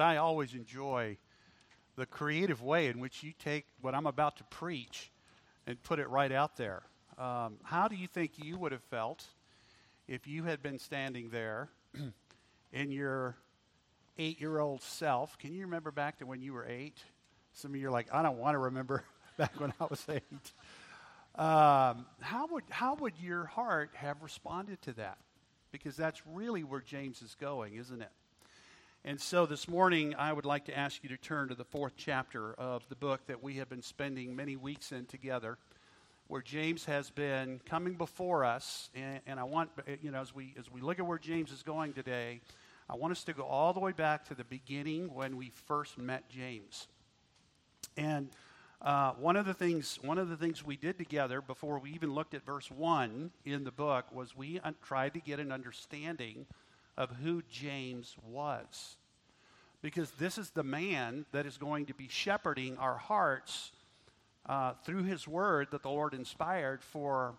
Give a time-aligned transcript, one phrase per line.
[0.00, 1.18] I always enjoy
[1.96, 5.10] the creative way in which you take what I'm about to preach
[5.66, 6.82] and put it right out there.
[7.18, 9.26] Um, how do you think you would have felt
[10.06, 11.68] if you had been standing there
[12.72, 13.36] in your
[14.16, 15.36] eight year old self?
[15.38, 16.98] Can you remember back to when you were eight?
[17.52, 19.02] Some of you are like, I don't want to remember
[19.36, 20.52] back when I was eight.
[21.34, 25.18] Um, how, would, how would your heart have responded to that?
[25.72, 28.10] Because that's really where James is going, isn't it?
[29.04, 31.94] And so this morning, I would like to ask you to turn to the fourth
[31.96, 35.56] chapter of the book that we have been spending many weeks in together,
[36.26, 38.90] where James has been coming before us.
[38.94, 39.70] And, and, I want,
[40.02, 42.40] you know, as we, as we look at where James is going today,
[42.90, 45.96] I want us to go all the way back to the beginning when we first
[45.96, 46.88] met James.
[47.96, 48.28] And
[48.82, 52.12] uh, one of the things, one of the things we did together before we even
[52.12, 56.46] looked at verse one in the book was we un- tried to get an understanding
[56.98, 58.96] of who James was.
[59.80, 63.70] Because this is the man that is going to be shepherding our hearts
[64.46, 67.36] uh, through his word that the Lord inspired for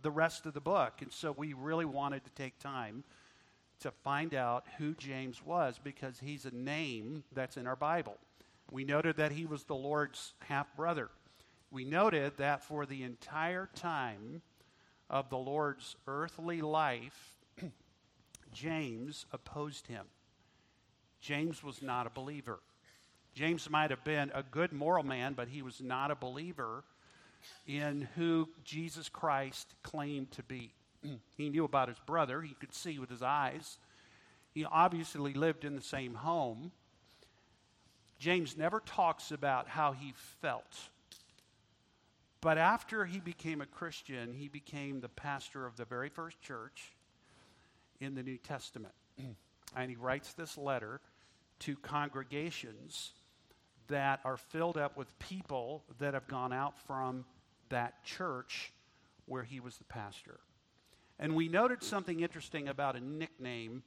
[0.00, 0.94] the rest of the book.
[1.02, 3.04] And so we really wanted to take time
[3.80, 8.16] to find out who James was because he's a name that's in our Bible.
[8.70, 11.10] We noted that he was the Lord's half brother.
[11.70, 14.40] We noted that for the entire time
[15.10, 17.36] of the Lord's earthly life,
[18.52, 20.06] James opposed him.
[21.20, 22.58] James was not a believer.
[23.34, 26.84] James might have been a good moral man, but he was not a believer
[27.66, 30.72] in who Jesus Christ claimed to be.
[31.36, 33.78] he knew about his brother, he could see with his eyes.
[34.52, 36.72] He obviously lived in the same home.
[38.18, 40.90] James never talks about how he felt.
[42.40, 46.92] But after he became a Christian, he became the pastor of the very first church
[48.02, 48.94] in the New Testament.
[49.76, 51.00] and he writes this letter
[51.60, 53.12] to congregations
[53.88, 57.24] that are filled up with people that have gone out from
[57.68, 58.72] that church
[59.26, 60.40] where he was the pastor.
[61.18, 63.82] And we noted something interesting about a nickname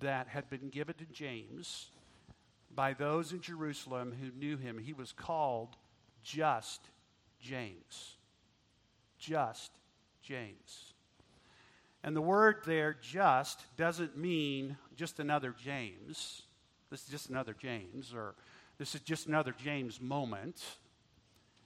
[0.00, 1.90] that had been given to James
[2.74, 4.78] by those in Jerusalem who knew him.
[4.78, 5.76] He was called
[6.22, 6.88] just
[7.40, 8.16] James.
[9.18, 9.72] Just
[10.22, 10.93] James.
[12.04, 16.42] And the word there, just, doesn't mean just another James.
[16.90, 18.34] This is just another James, or
[18.76, 20.62] this is just another James moment.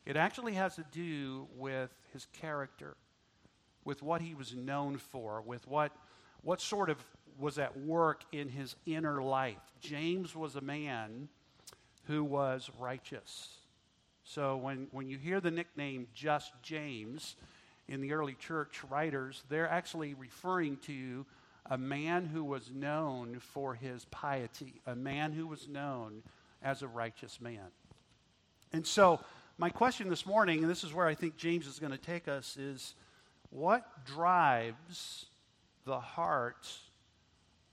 [0.06, 2.96] It actually has to do with his character,
[3.84, 5.90] with what he was known for, with what,
[6.42, 6.98] what sort of
[7.36, 9.58] was at work in his inner life.
[9.80, 11.28] James was a man
[12.04, 13.48] who was righteous.
[14.22, 17.34] So when, when you hear the nickname just James,
[17.88, 21.24] in the early church writers, they're actually referring to
[21.70, 26.22] a man who was known for his piety, a man who was known
[26.62, 27.70] as a righteous man.
[28.72, 29.20] And so,
[29.56, 32.28] my question this morning, and this is where I think James is going to take
[32.28, 32.94] us, is
[33.50, 35.26] what drives
[35.84, 36.68] the heart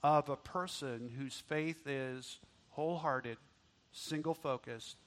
[0.02, 2.40] of a person whose faith is
[2.70, 3.38] wholehearted,
[3.92, 4.98] single focused,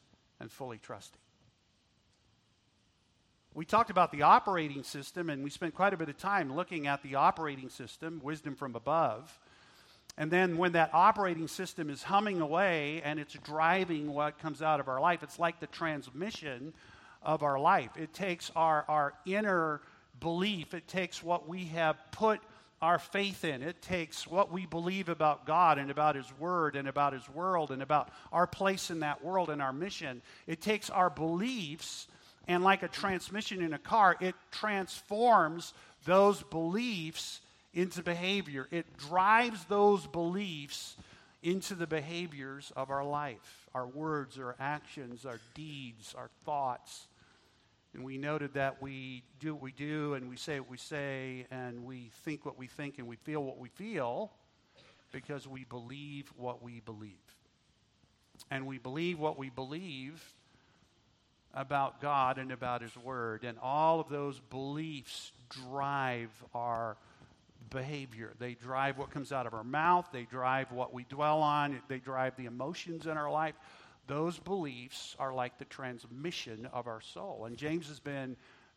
[0.41, 1.21] and fully trusting?
[3.55, 6.87] We talked about the operating system, and we spent quite a bit of time looking
[6.87, 9.39] at the operating system, wisdom from above.
[10.17, 14.81] And then when that operating system is humming away and it's driving what comes out
[14.81, 16.75] of our life, it's like the transmission
[17.23, 17.91] of our life.
[17.97, 19.81] It takes our, our inner
[20.19, 22.41] belief, it takes what we have put
[22.83, 26.89] our faith in, it takes what we believe about God and about His Word and
[26.89, 30.21] about His world and about our place in that world and our mission.
[30.49, 32.09] It takes our beliefs
[32.49, 35.75] and like a transmission in a car, it transforms
[36.07, 37.41] those beliefs
[37.75, 38.67] into behavior.
[38.71, 40.97] It drives those beliefs
[41.43, 47.07] into the behaviors of our life our words, our actions, our deeds, our thoughts.
[47.95, 51.47] And we noted that we do what we do, and we say what we say,
[51.51, 54.33] and we think what we think, and we feel what we feel
[55.13, 57.13] because we believe what we believe.
[58.51, 60.35] And we believe what we believe
[61.59, 63.43] about God and about His Word.
[63.43, 66.97] And all of those beliefs drive our
[67.69, 68.33] behavior.
[68.39, 71.99] They drive what comes out of our mouth, they drive what we dwell on, they
[71.99, 73.57] drive the emotions in our life.
[74.07, 77.45] Those beliefs are like the transmission of our soul.
[77.45, 78.37] And James has been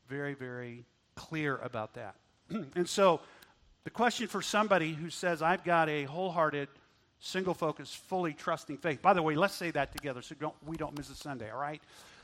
[0.09, 0.83] very, very
[1.15, 2.15] clear about that.
[2.49, 3.21] and so,
[3.83, 6.67] the question for somebody who says, I've got a wholehearted,
[7.19, 9.01] single focus, fully trusting faith.
[9.01, 11.59] By the way, let's say that together so don't, we don't miss a Sunday, all
[11.59, 11.81] right?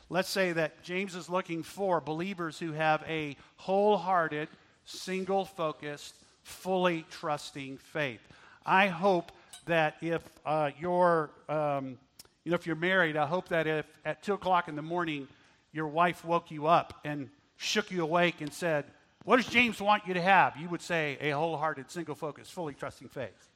[0.09, 4.47] Let's say that James is looking for believers who have a wholehearted,
[4.85, 8.21] single focused, fully trusting faith.
[8.65, 9.31] I hope
[9.65, 11.97] that if uh, your um,
[12.45, 15.27] You know, if you're married, I hope that if at 2 o'clock in the morning
[15.73, 18.85] your wife woke you up and shook you awake and said,
[19.25, 20.55] What does James want you to have?
[20.55, 23.49] You would say, A wholehearted, single focused, fully trusting faith.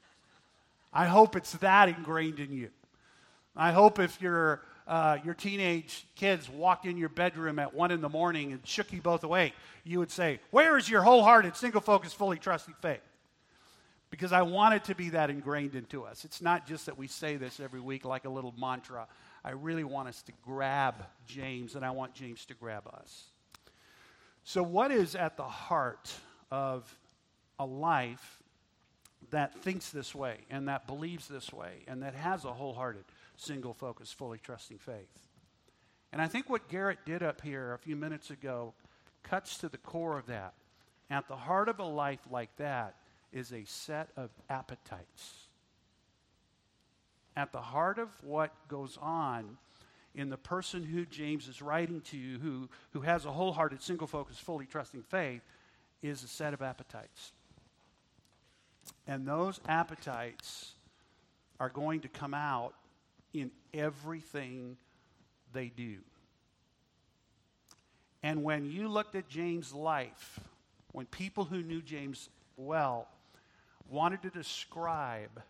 [0.91, 2.69] I hope it's that ingrained in you.
[3.55, 8.01] I hope if your, uh, your teenage kids walked in your bedroom at 1 in
[8.01, 11.81] the morning and shook you both awake, you would say, Where is your wholehearted, single
[11.81, 13.01] focus, fully trusting faith?
[14.09, 16.25] Because I want it to be that ingrained into us.
[16.25, 19.07] It's not just that we say this every week like a little mantra.
[19.43, 20.95] I really want us to grab
[21.25, 23.25] James, and I want James to grab us.
[24.43, 26.11] So, what is at the heart
[26.51, 26.93] of
[27.57, 28.41] a life
[29.29, 33.03] that thinks this way and that believes this way and that has a wholehearted,
[33.41, 35.27] single focus, fully trusting faith?
[36.11, 38.73] And I think what Garrett did up here a few minutes ago
[39.23, 40.53] cuts to the core of that.
[41.09, 42.95] At the heart of a life like that
[43.31, 45.47] is a set of appetites
[47.35, 49.57] at the heart of what goes on
[50.13, 54.37] in the person who James is writing to, who, who has a wholehearted, single focus,
[54.37, 55.41] fully trusting faith,
[56.01, 57.31] is a set of appetites.
[59.07, 60.73] And those appetites
[61.59, 62.73] are going to come out
[63.33, 64.77] in everything
[65.53, 65.97] they do.
[68.23, 70.39] And when you looked at James' life,
[70.91, 73.07] when people who knew James well
[73.89, 75.41] wanted to describe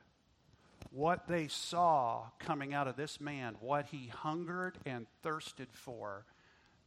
[0.91, 6.25] what they saw coming out of this man, what he hungered and thirsted for,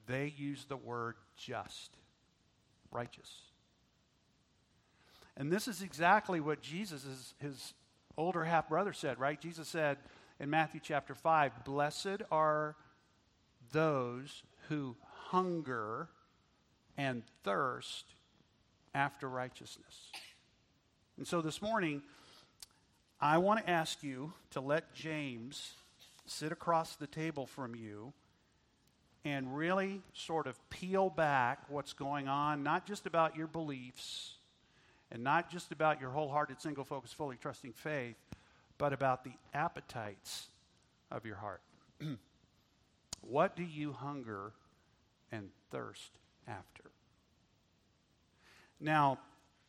[0.06, 1.96] they used the word just,
[2.90, 3.42] righteous.
[5.36, 7.74] And this is exactly what Jesus, his,
[8.16, 9.40] older half brother, said, right?
[9.40, 9.98] Jesus said
[10.40, 12.76] in Matthew chapter 5 Blessed are
[13.72, 14.96] those who
[15.28, 16.08] hunger
[16.96, 18.04] and thirst
[18.94, 20.10] after righteousness.
[21.16, 22.02] And so this morning,
[23.20, 25.72] I want to ask you to let James
[26.26, 28.12] sit across the table from you
[29.24, 34.34] and really sort of peel back what's going on, not just about your beliefs
[35.10, 38.16] and not just about your wholehearted, single focus, fully trusting faith,
[38.78, 40.48] but about the appetites
[41.10, 41.60] of your heart.
[43.20, 44.52] what do you hunger
[45.30, 46.10] and thirst
[46.46, 46.84] after?
[48.80, 49.18] Now,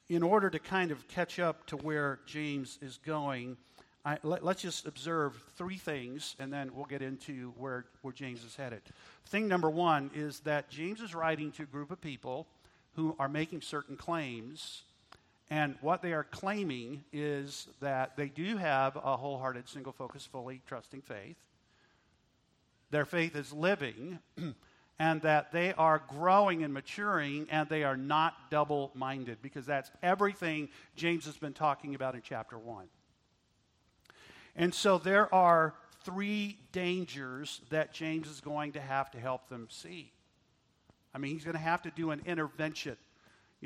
[0.10, 3.58] in order to kind of catch up to where James is going,
[4.04, 8.44] I, let, us just observe three things, and then we'll get into where, where James
[8.44, 8.82] is headed.
[9.26, 12.46] Thing number one is that James is writing to a group of people
[12.96, 14.84] who are making certain claims,
[15.50, 20.62] and what they are claiming is that they do have a wholehearted, single focus, fully
[20.68, 21.38] trusting faith.
[22.90, 24.20] Their faith is living.
[25.00, 29.92] and that they are growing and maturing and they are not double minded because that's
[30.02, 32.86] everything James has been talking about in chapter 1.
[34.56, 39.68] And so there are three dangers that James is going to have to help them
[39.70, 40.14] see.
[41.14, 42.96] I mean, he's going to have to do an intervention.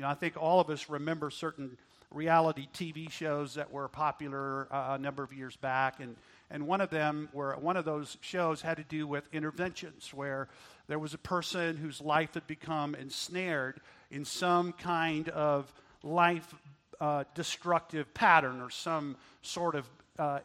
[0.00, 1.76] You know, I think all of us remember certain
[2.10, 6.16] reality TV shows that were popular uh, a number of years back, and,
[6.50, 10.48] and one of them, were one of those shows had to do with interventions, where
[10.88, 13.78] there was a person whose life had become ensnared
[14.10, 15.70] in some kind of
[16.02, 16.54] life
[16.98, 19.86] uh, destructive pattern or some sort of
[20.18, 20.38] uh,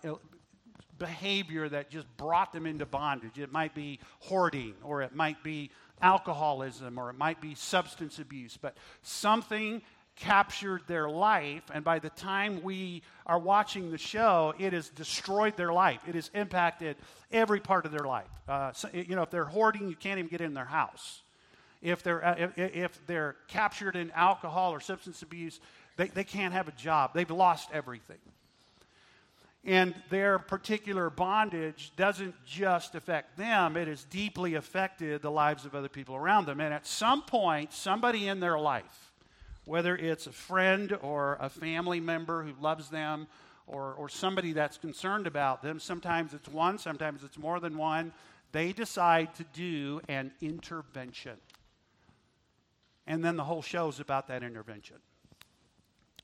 [1.00, 3.40] behavior that just brought them into bondage.
[3.40, 5.72] It might be hoarding, or it might be
[6.02, 9.82] alcoholism, or it might be substance abuse, but something
[10.16, 15.58] captured their life, and by the time we are watching the show, it has destroyed
[15.58, 16.00] their life.
[16.08, 16.96] It has impacted
[17.32, 18.30] every part of their life.
[18.48, 21.22] Uh, so, you know, if they're hoarding, you can't even get in their house.
[21.82, 25.60] If they're, uh, if, if, they're captured in alcohol or substance abuse,
[25.98, 27.12] they, they can't have a job.
[27.14, 28.18] They've lost everything.
[29.66, 35.74] And their particular bondage doesn't just affect them, it has deeply affected the lives of
[35.74, 36.62] other people around them.
[36.62, 39.12] And at some point, somebody in their life,
[39.66, 43.28] whether it's a friend or a family member who loves them
[43.66, 45.80] or, or somebody that's concerned about them.
[45.80, 48.14] Sometimes it's one, sometimes it's more than one.
[48.52, 51.38] They decide to do an intervention.
[53.08, 54.98] And then the whole show is about that intervention.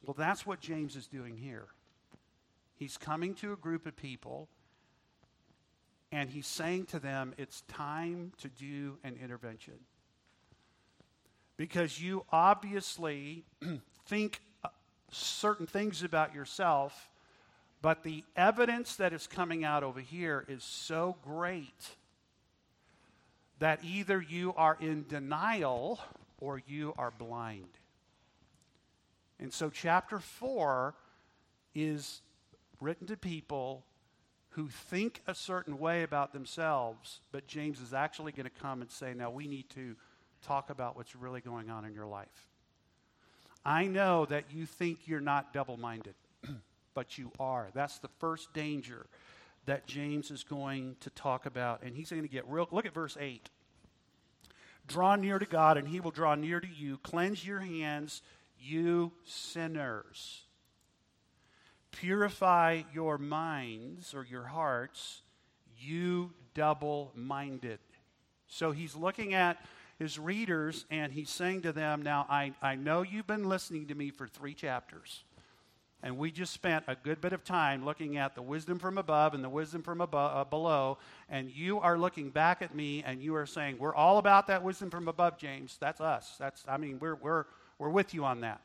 [0.05, 1.65] Well, that's what James is doing here.
[2.82, 4.50] He's coming to a group of people
[6.12, 9.76] and he's saying to them, it's time to do an intervention
[11.58, 13.44] because you obviously
[14.08, 14.70] think uh,
[15.12, 17.12] certain things about yourself,
[17.84, 21.88] but the evidence that is coming out over here is so great
[23.60, 26.00] that either you are in denial
[26.40, 27.78] or you are blind.
[29.40, 30.96] And so, chapter 4
[31.76, 32.22] is
[32.82, 33.86] written to people
[34.52, 38.92] who think a certain way about themselves, but James is actually going to come and
[38.92, 39.96] say, now we need to
[40.46, 42.50] talk about what's really going on in your life.
[43.64, 46.16] I know that you think you're not double minded,
[46.94, 47.70] but you are.
[47.74, 49.06] That's the first danger
[49.66, 51.84] that James is going to talk about.
[51.84, 52.68] And he's going to get real.
[52.72, 53.50] Look at verse 8.
[54.88, 56.98] Draw near to God, and he will draw near to you.
[56.98, 58.24] Cleanse your hands,
[58.60, 60.42] you sinners.
[61.91, 65.21] Purify your minds or your hearts,
[65.77, 67.79] you double minded.
[68.48, 69.57] So he's looking at
[69.98, 73.95] his readers and he's saying to them, Now, I, I know you've been listening to
[73.95, 75.24] me for three chapters.
[76.03, 79.36] And we just spent a good bit of time looking at the wisdom from above
[79.36, 80.98] and the wisdom from above, uh, below.
[81.29, 84.63] And you are looking back at me and you are saying, We're all about that
[84.63, 85.77] wisdom from above, James.
[85.79, 86.36] That's us.
[86.39, 87.45] That's, I mean, we're, we're,
[87.77, 88.62] we're with you on that.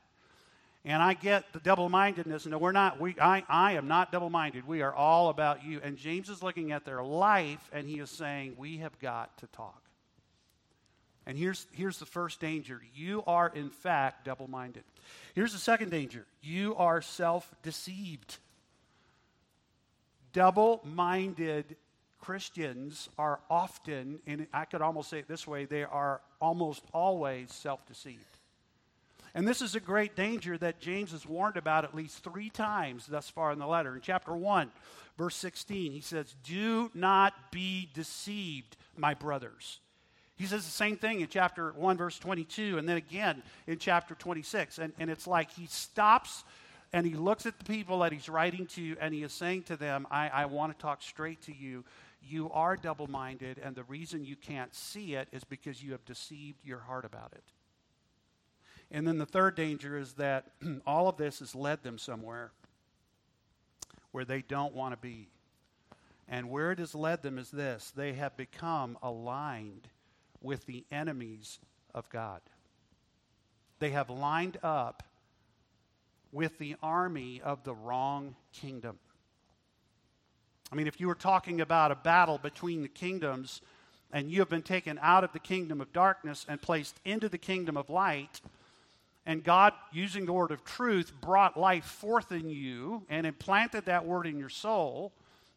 [0.87, 2.47] And I get the double mindedness.
[2.47, 3.01] No, we're not.
[3.01, 4.69] We, I, I am not double minded.
[4.69, 5.81] We are all about you.
[5.83, 9.49] And James is looking at their life and he is saying, We have got to
[9.49, 9.83] talk.
[11.27, 14.85] And here's, here's the first danger you are, in fact, double minded.
[15.35, 18.39] Here's the second danger you are self deceived.
[20.33, 21.75] Double minded
[22.21, 27.53] Christians are often, and I could almost say it this way, they are almost always
[27.53, 28.36] self deceived.
[29.37, 33.07] And this is a great danger that James has warned about at least three times
[33.07, 33.95] thus far in the letter.
[33.95, 34.73] In chapter 1,
[35.19, 39.81] verse 16, he says, Do not be deceived, my brothers.
[40.37, 44.15] He says the same thing in chapter 1, verse 22, and then again in chapter
[44.15, 44.79] 26.
[44.79, 46.43] And, and it's like he stops
[46.95, 49.77] and he looks at the people that he's writing to and he is saying to
[49.77, 51.85] them, I, I want to talk straight to you.
[52.27, 56.07] You are double minded, and the reason you can't see it is because you have
[56.07, 57.45] deceived your heart about it.
[58.97, 60.53] And then the third danger is that
[60.87, 62.51] all of this has led them somewhere
[64.13, 65.29] where they don't want to be.
[66.27, 69.89] And where it has led them is this they have become aligned
[70.41, 71.59] with the enemies
[71.95, 72.41] of God.
[73.81, 75.03] They have lined up
[76.33, 78.99] with the army of the wrong kingdom.
[80.73, 83.61] I mean, if you were talking about a battle between the kingdoms
[84.11, 87.37] and you have been taken out of the kingdom of darkness and placed into the
[87.37, 88.41] kingdom of light,
[89.27, 94.07] and God, using the word of truth, brought life forth in you and implanted that
[94.07, 95.13] word in your soul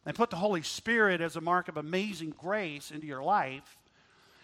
[0.06, 3.78] and put the Holy Spirit as a mark of amazing grace into your life,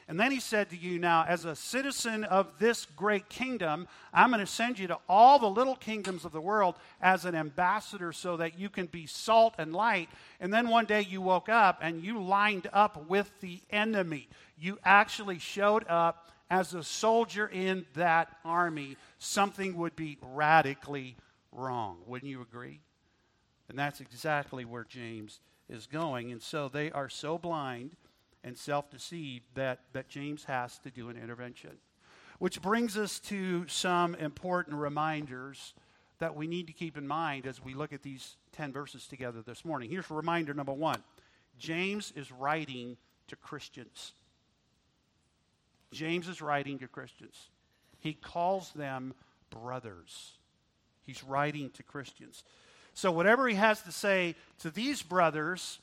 [0.08, 4.30] and then he said to you, Now, as a citizen of this great kingdom, I'm
[4.30, 8.14] going to send you to all the little kingdoms of the world as an ambassador
[8.14, 10.10] so that you can be salt and light.
[10.40, 14.28] And then one day you woke up and you lined up with the enemy.
[14.60, 18.98] You actually showed up as a soldier in that army.
[19.18, 21.16] Something would be radically
[21.52, 21.98] wrong.
[22.06, 22.82] Wouldn't you agree?
[23.70, 26.32] And that's exactly where James is going.
[26.32, 27.96] And so they are so blind
[28.44, 31.72] and self deceived that, that James has to do an intervention.
[32.38, 35.74] Which brings us to some important reminders
[36.20, 39.42] that we need to keep in mind as we look at these 10 verses together
[39.42, 39.90] this morning.
[39.90, 41.02] Here's reminder number one
[41.58, 42.98] James is writing
[43.28, 44.14] to Christians.
[45.96, 47.50] James is writing to Christians.
[48.00, 49.14] He calls them
[49.50, 50.34] brothers.
[51.04, 52.44] He's writing to Christians.
[52.94, 55.80] So, whatever he has to say to these brothers,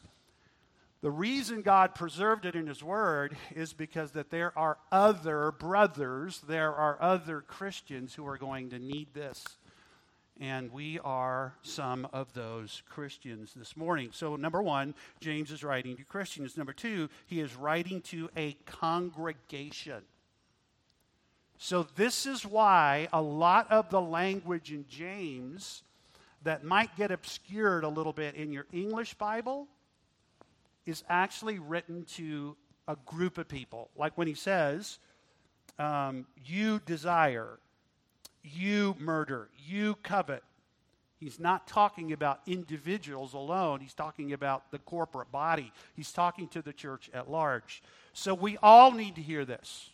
[1.03, 6.41] the reason God preserved it in His Word is because that there are other brothers,
[6.47, 9.45] there are other Christians who are going to need this.
[10.41, 14.11] And we are some of those Christians this morning.
[14.13, 16.57] So, number one, James is writing to Christians.
[16.57, 20.03] Number two, he is writing to a congregation.
[21.59, 25.83] So, this is why a lot of the language in James
[26.45, 29.69] that might get obscured a little bit in your English Bible
[30.87, 32.57] is actually written to
[32.89, 33.91] a group of people.
[33.97, 34.99] Like when he says,
[35.79, 37.59] um, you desire,
[38.43, 40.43] you murder, you covet.
[41.19, 43.79] He's not talking about individuals alone.
[43.79, 45.73] He's talking about the corporate body.
[45.95, 47.81] He's talking to the church at large.
[48.13, 49.91] So we all need to hear this.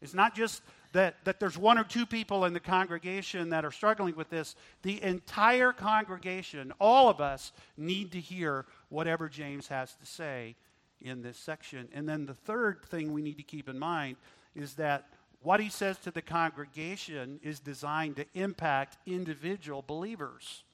[0.00, 0.62] It's not just
[0.92, 4.54] that, that there's one or two people in the congregation that are struggling with this.
[4.82, 10.54] The entire congregation, all of us, need to hear whatever James has to say
[11.00, 11.88] in this section.
[11.92, 14.16] And then the third thing we need to keep in mind
[14.54, 15.08] is that
[15.42, 20.64] what he says to the congregation is designed to impact individual believers.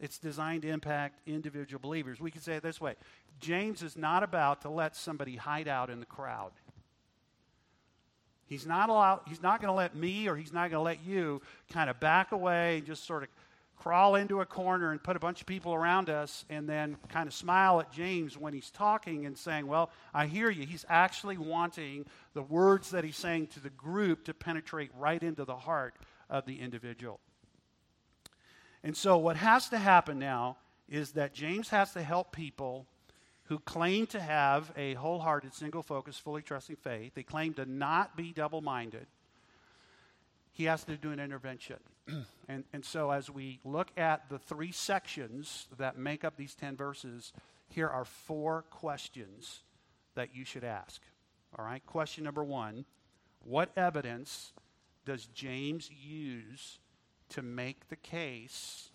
[0.00, 2.20] It's designed to impact individual believers.
[2.20, 2.94] We can say it this way
[3.40, 6.52] James is not about to let somebody hide out in the crowd.
[8.46, 11.04] He's not, allow, he's not going to let me or he's not going to let
[11.04, 11.42] you
[11.72, 13.28] kind of back away and just sort of
[13.76, 17.26] crawl into a corner and put a bunch of people around us and then kind
[17.26, 20.66] of smile at James when he's talking and saying, Well, I hear you.
[20.66, 25.44] He's actually wanting the words that he's saying to the group to penetrate right into
[25.44, 25.94] the heart
[26.28, 27.20] of the individual.
[28.82, 30.56] And so, what has to happen now
[30.88, 32.86] is that James has to help people
[33.44, 37.14] who claim to have a wholehearted, single focused, fully trusting faith.
[37.14, 39.06] They claim to not be double minded.
[40.56, 41.76] He has to do an intervention.
[42.48, 46.76] and, and so, as we look at the three sections that make up these 10
[46.76, 47.34] verses,
[47.68, 49.64] here are four questions
[50.14, 51.02] that you should ask.
[51.58, 51.84] All right?
[51.84, 52.86] Question number one
[53.44, 54.54] What evidence
[55.04, 56.78] does James use
[57.28, 58.88] to make the case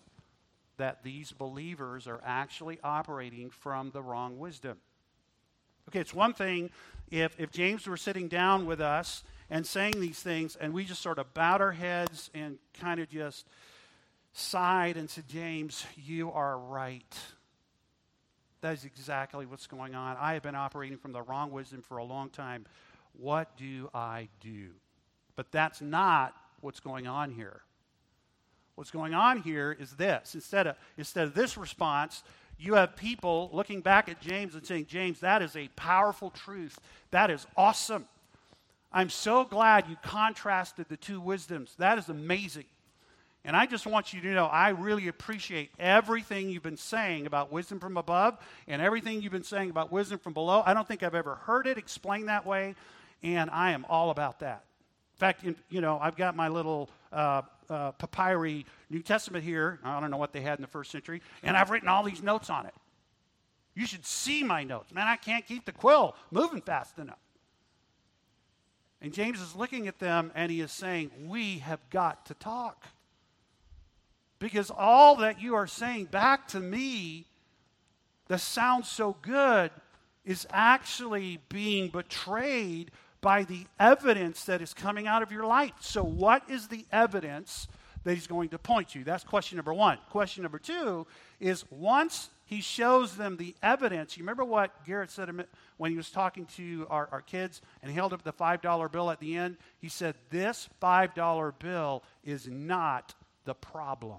[0.78, 4.78] that these believers are actually operating from the wrong wisdom?
[5.88, 6.70] Okay, it's one thing
[7.08, 11.02] if, if James were sitting down with us and saying these things, and we just
[11.02, 13.46] sort of bowed our heads and kind of just
[14.32, 17.18] sighed and said, James, you are right.
[18.62, 20.16] That is exactly what's going on.
[20.18, 22.64] I have been operating from the wrong wisdom for a long time.
[23.12, 24.70] What do I do?
[25.36, 27.60] But that's not what's going on here.
[28.74, 30.34] What's going on here is this.
[30.34, 32.22] Instead of, instead of this response,
[32.58, 36.78] you have people looking back at James and saying, James, that is a powerful truth.
[37.10, 38.06] That is awesome.
[38.92, 41.74] I'm so glad you contrasted the two wisdoms.
[41.78, 42.66] That is amazing.
[43.44, 47.50] And I just want you to know I really appreciate everything you've been saying about
[47.50, 50.62] wisdom from above and everything you've been saying about wisdom from below.
[50.64, 52.76] I don't think I've ever heard it explained that way,
[53.22, 54.64] and I am all about that.
[55.14, 59.80] In fact, you know, I've got my little uh, uh, papyri New Testament here.
[59.82, 62.22] I don't know what they had in the first century, and I've written all these
[62.22, 62.74] notes on it.
[63.74, 64.92] You should see my notes.
[64.92, 67.18] Man, I can't keep the quill moving fast enough.
[69.02, 72.86] And James is looking at them and he is saying, We have got to talk.
[74.38, 77.26] Because all that you are saying back to me
[78.28, 79.70] that sounds so good
[80.24, 85.72] is actually being betrayed by the evidence that is coming out of your life.
[85.80, 87.68] So, what is the evidence
[88.04, 89.04] that he's going to point to?
[89.04, 89.98] That's question number one.
[90.10, 91.06] Question number two
[91.40, 94.16] is once he shows them the evidence.
[94.16, 95.30] You remember what Garrett said
[95.76, 99.10] when he was talking to our, our kids and he held up the $5 bill
[99.10, 99.56] at the end?
[99.78, 104.18] He said, This $5 bill is not the problem.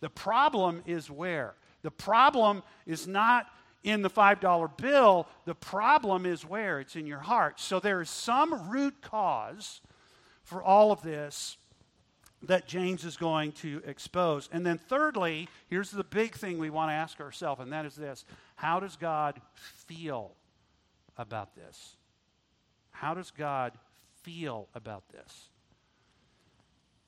[0.00, 1.54] The problem is where?
[1.82, 3.46] The problem is not
[3.84, 5.28] in the $5 bill.
[5.44, 6.80] The problem is where?
[6.80, 7.60] It's in your heart.
[7.60, 9.80] So there is some root cause
[10.44, 11.56] for all of this
[12.44, 14.48] that James is going to expose.
[14.52, 17.94] And then, thirdly, here's the big thing we want to ask ourselves, and that is
[17.94, 18.24] this
[18.56, 20.32] How does God feel
[21.16, 21.96] about this?
[22.90, 23.72] How does God
[24.22, 25.48] feel about this?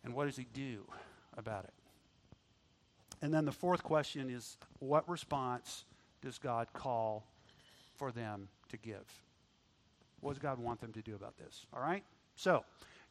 [0.04, 0.84] And what does he do
[1.36, 1.72] about it?
[3.22, 5.84] And then the fourth question is what response
[6.20, 7.26] does God call
[7.96, 9.04] for them to give?
[10.20, 11.66] What does God want them to do about this?
[11.72, 12.02] All right?
[12.36, 12.64] So,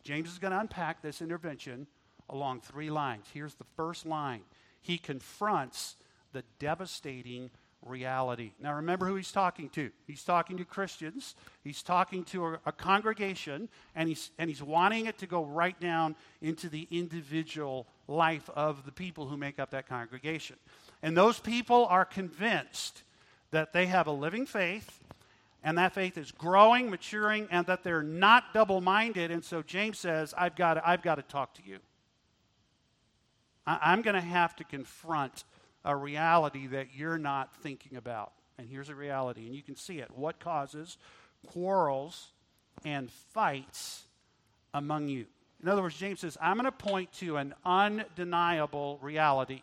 [0.03, 1.87] James is going to unpack this intervention
[2.29, 3.25] along three lines.
[3.33, 4.41] Here's the first line
[4.81, 5.95] He confronts
[6.31, 7.51] the devastating
[7.85, 8.51] reality.
[8.59, 9.91] Now, remember who he's talking to.
[10.07, 15.05] He's talking to Christians, he's talking to a, a, congregation, and he's, and he's wanting
[15.05, 19.71] it to go right down into the individual life of the people who make up
[19.71, 20.55] that congregation.
[21.01, 23.03] And those people are convinced
[23.51, 24.99] that they have a living faith.
[25.65, 29.31] And that faith is growing, maturing, and that they're not double minded.
[29.31, 31.79] And so James says, I've got, I've got to talk to you.
[33.65, 35.43] I'm going to have to confront
[35.85, 38.33] a reality that you're not thinking about.
[38.57, 40.09] And here's a reality, and you can see it.
[40.15, 40.97] What causes
[41.47, 42.31] quarrels
[42.85, 44.03] and fights
[44.73, 45.25] among you?
[45.61, 49.61] In other words, James says, I'm going to point to an undeniable reality.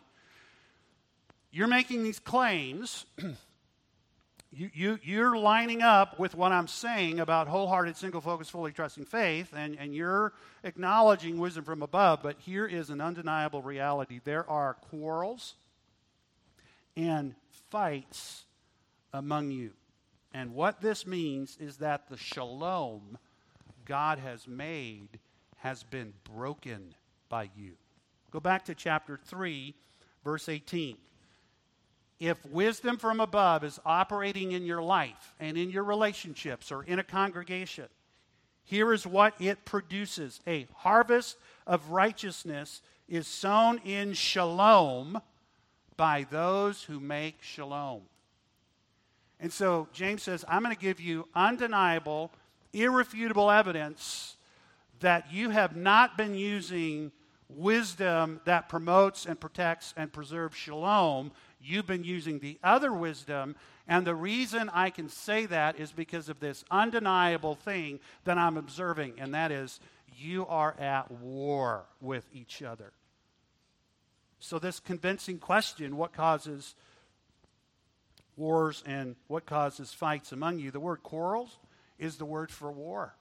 [1.51, 3.05] You're making these claims
[4.53, 9.05] you, you, you're lining up with what I'm saying about wholehearted, single focus, fully trusting
[9.05, 10.33] faith, and, and you're
[10.63, 14.19] acknowledging wisdom from above, but here is an undeniable reality.
[14.23, 15.55] There are quarrels
[16.97, 17.33] and
[17.69, 18.43] fights
[19.13, 19.71] among you.
[20.33, 23.17] And what this means is that the shalom
[23.85, 25.07] God has made
[25.59, 26.93] has been broken
[27.29, 27.73] by you.
[28.31, 29.73] Go back to chapter 3,
[30.25, 30.97] verse 18
[32.21, 36.99] if wisdom from above is operating in your life and in your relationships or in
[36.99, 37.87] a congregation,
[38.63, 45.19] here is what it produces a harvest of righteousness is sown in shalom
[45.97, 48.03] by those who make shalom.
[49.39, 52.31] And so James says, I'm going to give you undeniable,
[52.71, 54.37] irrefutable evidence
[54.99, 57.11] that you have not been using
[57.55, 61.31] wisdom that promotes and protects and preserves shalom.
[61.63, 63.55] You've been using the other wisdom.
[63.87, 68.57] And the reason I can say that is because of this undeniable thing that I'm
[68.57, 69.79] observing, and that is
[70.17, 72.93] you are at war with each other.
[74.39, 76.75] So, this convincing question what causes
[78.35, 80.71] wars and what causes fights among you?
[80.71, 81.59] The word quarrels
[81.99, 83.15] is the word for war.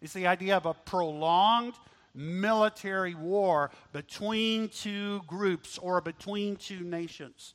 [0.00, 1.74] It's the idea of a prolonged
[2.14, 7.54] military war between two groups or between two nations.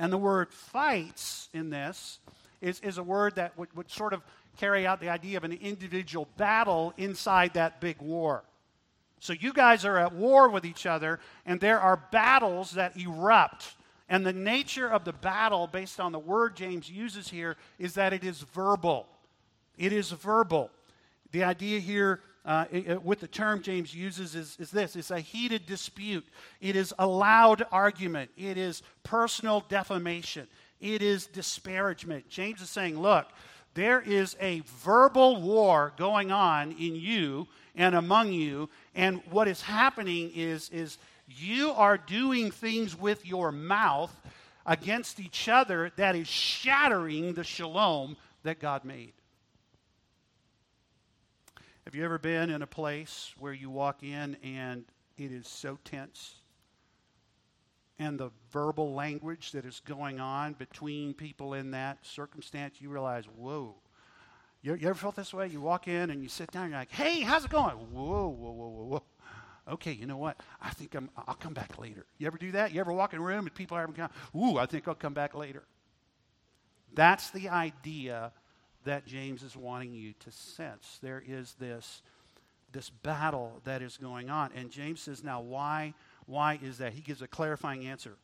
[0.00, 2.20] And the word fights in this
[2.62, 4.22] is, is a word that would, would sort of
[4.56, 8.42] carry out the idea of an individual battle inside that big war.
[9.18, 13.74] So you guys are at war with each other, and there are battles that erupt.
[14.08, 18.14] And the nature of the battle, based on the word James uses here, is that
[18.14, 19.06] it is verbal.
[19.76, 20.70] It is verbal.
[21.32, 22.64] The idea here uh,
[23.02, 26.26] with the term James uses is, is this it's a heated dispute,
[26.60, 30.46] it is a loud argument, it is personal defamation,
[30.80, 32.28] it is disparagement.
[32.28, 33.26] James is saying, look,
[33.74, 39.62] there is a verbal war going on in you and among you, and what is
[39.62, 40.98] happening is, is
[41.28, 44.14] you are doing things with your mouth
[44.66, 49.12] against each other that is shattering the shalom that God made.
[51.84, 54.84] Have you ever been in a place where you walk in and
[55.16, 56.34] it is so tense?
[57.98, 63.24] And the verbal language that is going on between people in that circumstance, you realize,
[63.36, 63.74] whoa.
[64.62, 65.48] You, you ever felt this way?
[65.48, 67.76] You walk in and you sit down you're like, hey, how's it going?
[67.76, 69.02] Whoa, whoa, whoa, whoa, whoa.
[69.72, 70.38] Okay, you know what?
[70.60, 72.04] I think I'm, I'll come back later.
[72.18, 72.72] You ever do that?
[72.72, 75.14] You ever walk in a room and people are having, ooh, I think I'll come
[75.14, 75.62] back later.
[76.92, 78.32] That's the idea
[78.84, 80.98] that James is wanting you to sense.
[81.02, 82.02] There is this,
[82.72, 84.50] this battle that is going on.
[84.54, 85.94] And James says, now, why,
[86.26, 86.92] why is that?
[86.92, 88.16] He gives a clarifying answer.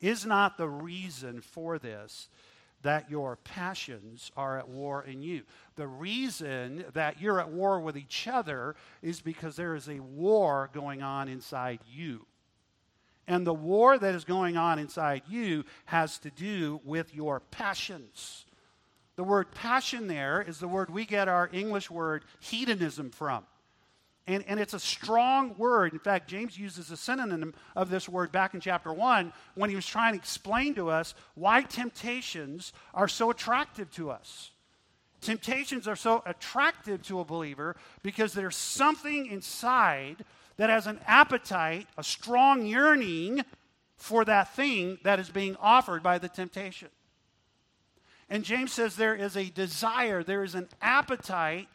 [0.00, 2.28] Is not the reason for this
[2.82, 5.42] that your passions are at war in you?
[5.74, 10.70] The reason that you're at war with each other is because there is a war
[10.72, 12.26] going on inside you.
[13.26, 18.46] And the war that is going on inside you has to do with your passions.
[19.18, 23.44] The word passion there is the word we get our English word hedonism from.
[24.28, 25.92] And, and it's a strong word.
[25.92, 29.74] In fact, James uses a synonym of this word back in chapter 1 when he
[29.74, 34.52] was trying to explain to us why temptations are so attractive to us.
[35.20, 40.24] Temptations are so attractive to a believer because there's something inside
[40.58, 43.42] that has an appetite, a strong yearning
[43.96, 46.90] for that thing that is being offered by the temptation.
[48.30, 51.68] And James says there is a desire, there is an appetite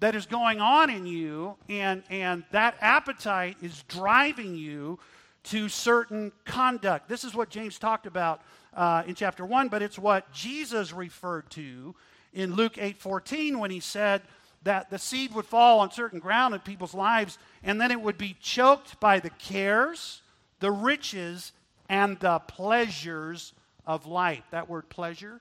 [0.00, 4.98] that is going on in you, and, and that appetite is driving you
[5.44, 7.08] to certain conduct.
[7.08, 8.42] This is what James talked about
[8.74, 11.94] uh, in chapter 1, but it's what Jesus referred to
[12.32, 14.22] in Luke 8:14 when he said
[14.64, 18.16] that the seed would fall on certain ground in people's lives and then it would
[18.16, 20.22] be choked by the cares,
[20.60, 21.52] the riches,
[21.88, 23.52] and the pleasures
[23.86, 24.44] of life.
[24.50, 25.40] That word pleasure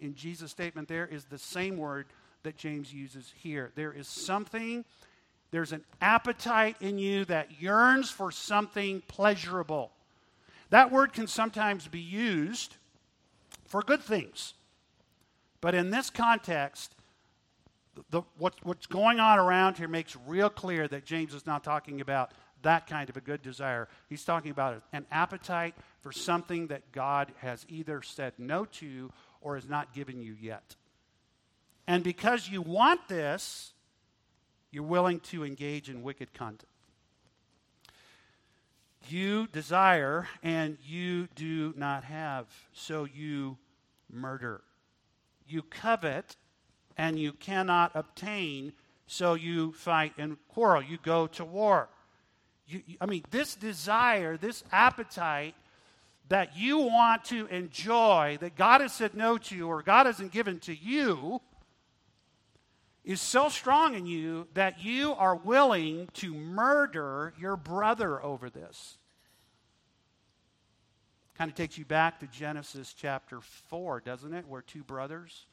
[0.00, 2.06] in Jesus' statement there is the same word
[2.42, 3.70] that James uses here.
[3.74, 4.84] There is something,
[5.50, 9.92] there's an appetite in you that yearns for something pleasurable.
[10.70, 12.76] That word can sometimes be used
[13.66, 14.54] for good things.
[15.60, 16.94] But in this context,
[18.10, 22.00] the, what, what's going on around here makes real clear that James is not talking
[22.00, 22.32] about
[22.62, 23.88] that kind of a good desire.
[24.08, 29.54] He's talking about an appetite for something that God has either said no to or
[29.54, 30.76] has not given you yet.
[31.86, 33.72] And because you want this,
[34.70, 36.66] you're willing to engage in wicked conduct.
[39.08, 43.58] You desire and you do not have, so you
[44.12, 44.60] murder.
[45.48, 46.36] You covet
[46.96, 48.72] and you cannot obtain,
[49.06, 50.82] so you fight and quarrel.
[50.82, 51.88] You go to war.
[52.66, 55.54] You, I mean, this desire, this appetite
[56.30, 60.60] that you want to enjoy, that God has said no to, or God hasn't given
[60.60, 61.40] to you,
[63.04, 68.96] is so strong in you that you are willing to murder your brother over this.
[71.36, 74.46] Kind of takes you back to Genesis chapter 4, doesn't it?
[74.46, 75.46] Where two brothers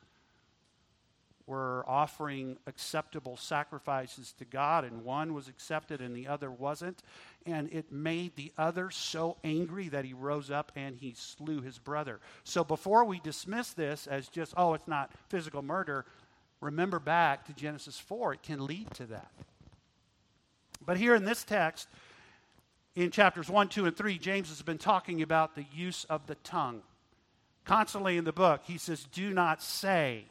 [1.48, 7.02] were offering acceptable sacrifices to God, and one was accepted and the other wasn't.
[7.46, 11.80] And it made the other so angry that he rose up and he slew his
[11.80, 12.20] brother.
[12.44, 16.06] So before we dismiss this as just, oh, it's not physical murder,
[16.60, 18.34] remember back to Genesis 4.
[18.34, 19.32] It can lead to that.
[20.86, 21.88] But here in this text,
[22.96, 26.36] in chapters 1, 2, and 3, James has been talking about the use of the
[26.36, 26.82] tongue.
[27.64, 30.26] Constantly in the book, he says, Do not say.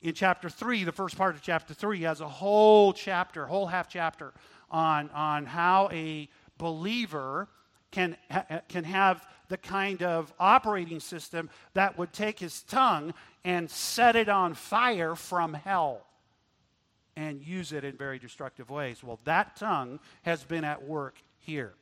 [0.00, 3.66] In chapter 3, the first part of chapter 3, he has a whole chapter, whole
[3.66, 4.32] half chapter,
[4.70, 7.48] on, on how a believer
[7.90, 13.70] can, ha- can have the kind of operating system that would take his tongue and
[13.70, 16.06] set it on fire from hell
[17.16, 19.02] and use it in very destructive ways.
[19.02, 21.72] Well, that tongue has been at work here.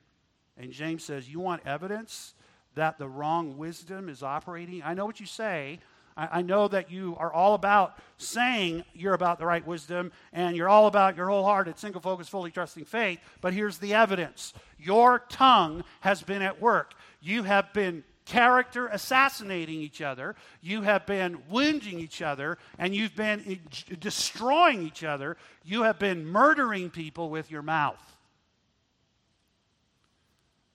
[0.56, 2.34] And James says, You want evidence
[2.74, 4.82] that the wrong wisdom is operating?
[4.82, 5.80] I know what you say.
[6.16, 10.56] I, I know that you are all about saying you're about the right wisdom and
[10.56, 13.20] you're all about your wholehearted, single focus, fully trusting faith.
[13.40, 16.94] But here's the evidence your tongue has been at work.
[17.20, 23.14] You have been character assassinating each other, you have been wounding each other, and you've
[23.14, 23.60] been
[24.00, 25.36] destroying each other.
[25.64, 28.02] You have been murdering people with your mouth.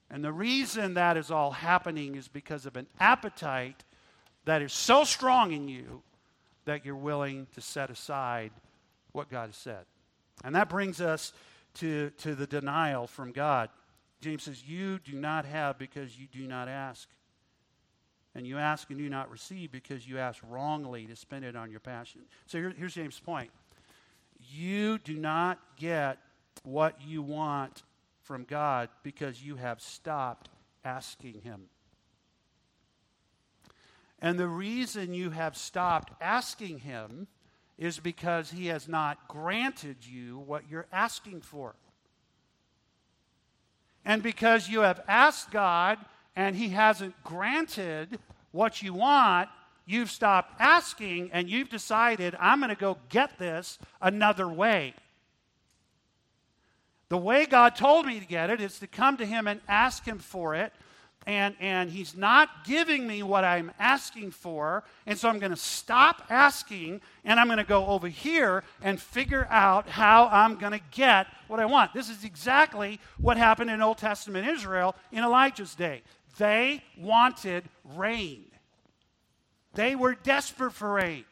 [0.10, 3.84] And the reason that is all happening is because of an appetite
[4.46, 6.02] that is so strong in you
[6.66, 8.52] that you're willing to set aside
[9.12, 9.86] what God has said.
[10.44, 11.34] And that brings us
[11.76, 13.70] to, to the denial from God.
[14.22, 17.08] James says, You do not have because you do not ask.
[18.34, 21.70] And you ask and do not receive because you ask wrongly to spend it on
[21.70, 22.22] your passion.
[22.46, 23.52] So here, here's James' point.
[24.40, 26.18] You do not get
[26.64, 27.84] what you want
[28.22, 30.50] from God because you have stopped
[30.86, 31.64] asking Him.
[34.22, 37.28] And the reason you have stopped asking Him
[37.78, 41.76] is because He has not granted you what you're asking for.
[44.06, 45.98] And because you have asked God
[46.36, 48.20] and He hasn't granted
[48.52, 49.50] what you want,
[49.86, 54.94] you've stopped asking and you've decided, I'm going to go get this another way.
[57.10, 60.06] The way God told me to get it is to come to Him and ask
[60.06, 60.72] Him for it.
[61.28, 64.84] And, and He's not giving me what I'm asking for.
[65.06, 69.00] And so I'm going to stop asking and I'm going to go over here and
[69.00, 71.94] figure out how I'm going to get what I want.
[71.94, 76.02] This is exactly what happened in Old Testament Israel in Elijah's day.
[76.38, 78.46] They wanted rain,
[79.74, 81.26] they were desperate for rain.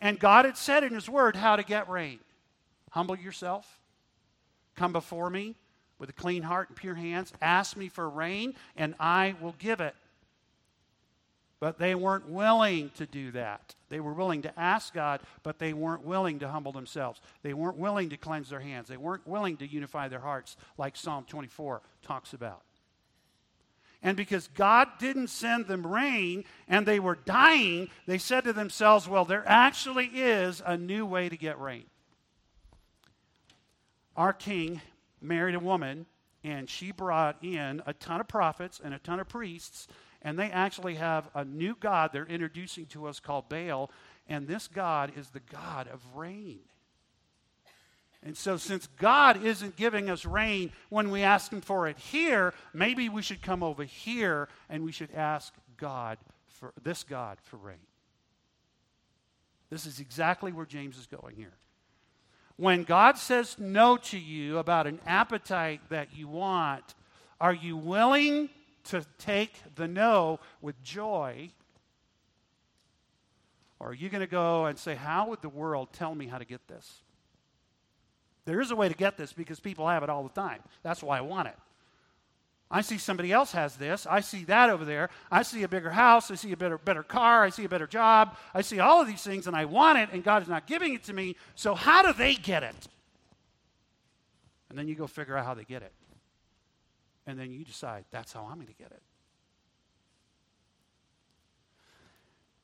[0.00, 2.20] And God had said in His Word how to get rain
[2.90, 3.78] humble yourself
[4.78, 5.56] Come before me
[5.98, 7.32] with a clean heart and pure hands.
[7.42, 9.94] Ask me for rain, and I will give it.
[11.60, 13.74] But they weren't willing to do that.
[13.88, 17.20] They were willing to ask God, but they weren't willing to humble themselves.
[17.42, 18.86] They weren't willing to cleanse their hands.
[18.86, 22.62] They weren't willing to unify their hearts, like Psalm 24 talks about.
[24.00, 29.08] And because God didn't send them rain and they were dying, they said to themselves,
[29.08, 31.86] well, there actually is a new way to get rain
[34.18, 34.82] our king
[35.20, 36.06] married a woman,
[36.44, 39.88] and she brought in a ton of prophets and a ton of priests,
[40.22, 43.90] and they actually have a new God they're introducing to us called Baal,
[44.28, 46.60] and this God is the God of rain.
[48.22, 52.52] And so, since God isn't giving us rain when we ask Him for it here,
[52.74, 57.56] maybe we should come over here and we should ask God for this God for
[57.58, 57.76] rain.
[59.70, 61.52] This is exactly where James is going here.
[62.58, 66.96] When God says no to you about an appetite that you want,
[67.40, 68.50] are you willing
[68.86, 71.50] to take the no with joy?
[73.78, 76.38] Or are you going to go and say, How would the world tell me how
[76.38, 77.02] to get this?
[78.44, 80.60] There is a way to get this because people have it all the time.
[80.82, 81.56] That's why I want it.
[82.70, 84.06] I see somebody else has this.
[84.06, 85.08] I see that over there.
[85.30, 86.30] I see a bigger house.
[86.30, 87.42] I see a better, better car.
[87.42, 88.36] I see a better job.
[88.52, 90.92] I see all of these things and I want it and God is not giving
[90.92, 91.36] it to me.
[91.54, 92.88] So, how do they get it?
[94.68, 95.92] And then you go figure out how they get it.
[97.26, 99.02] And then you decide, that's how I'm going to get it.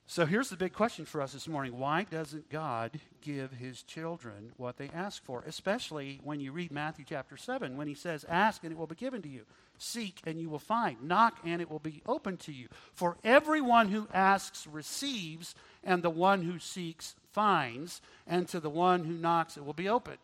[0.07, 1.79] So here's the big question for us this morning.
[1.79, 5.43] Why doesn't God give his children what they ask for?
[5.47, 8.95] Especially when you read Matthew chapter 7, when he says, Ask and it will be
[8.95, 9.45] given to you.
[9.79, 11.03] Seek and you will find.
[11.03, 12.69] Knock and it will be open to you.
[12.93, 19.05] For everyone who asks receives, and the one who seeks finds, and to the one
[19.05, 20.19] who knocks it will be opened.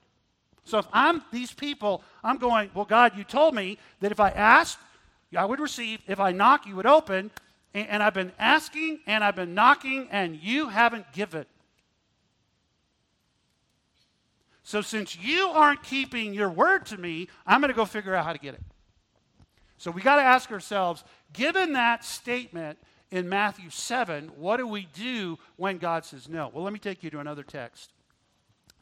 [0.65, 4.31] So if I'm these people, I'm going, Well, God, you told me that if I
[4.31, 4.79] asked,
[5.37, 6.01] I would receive.
[6.07, 7.31] If I knock, you would open.
[7.73, 11.47] And I've been asking and I've been knocking, and you haven't given.
[14.65, 18.25] So, since you aren't keeping your word to me, I'm going to go figure out
[18.25, 18.63] how to get it.
[19.81, 22.77] So, we got to ask ourselves given that statement
[23.11, 26.51] in Matthew 7, what do we do when God says no?
[26.53, 27.91] Well, let me take you to another text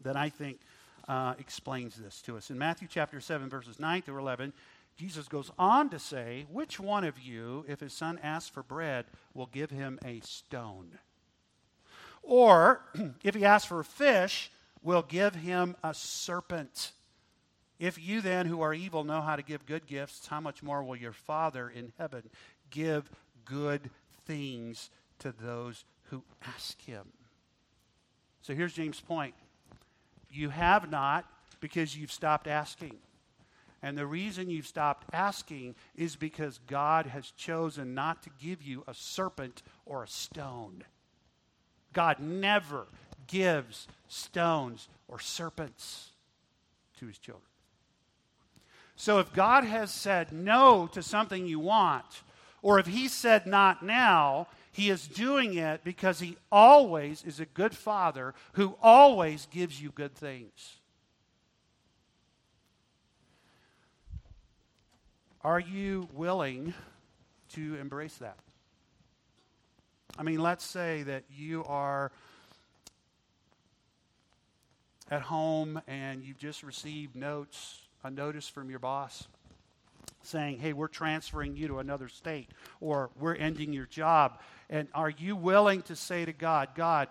[0.02, 0.58] that I think
[1.06, 2.50] uh, explains this to us.
[2.50, 4.52] In Matthew chapter 7, verses 9 through 11,
[4.96, 9.04] Jesus goes on to say, Which one of you, if his son asks for bread,
[9.34, 10.98] will give him a stone?
[12.24, 12.80] Or,
[13.22, 14.50] if he asks for a fish,
[14.82, 16.90] will give him a serpent?
[17.78, 20.82] If you then, who are evil, know how to give good gifts, how much more
[20.82, 22.24] will your Father in heaven
[22.70, 23.08] give
[23.44, 23.90] good
[24.26, 27.12] things to those who ask him?
[28.42, 29.34] So here's James' point
[30.30, 31.24] you have not
[31.60, 32.96] because you've stopped asking.
[33.80, 38.82] And the reason you've stopped asking is because God has chosen not to give you
[38.88, 40.82] a serpent or a stone.
[41.92, 42.86] God never
[43.28, 46.10] gives stones or serpents
[46.98, 47.44] to his children.
[48.98, 52.04] So if God has said no to something you want,
[52.62, 57.46] or if he said not now, he is doing it because he always is a
[57.46, 60.78] good father who always gives you good things.
[65.42, 66.74] Are you willing
[67.50, 68.38] to embrace that?
[70.18, 72.10] I mean, let's say that you are
[75.08, 79.26] at home and you've just received notes, a notice from your boss
[80.22, 84.40] saying, hey, we're transferring you to another state or we're ending your job.
[84.68, 87.08] And are you willing to say to God, God,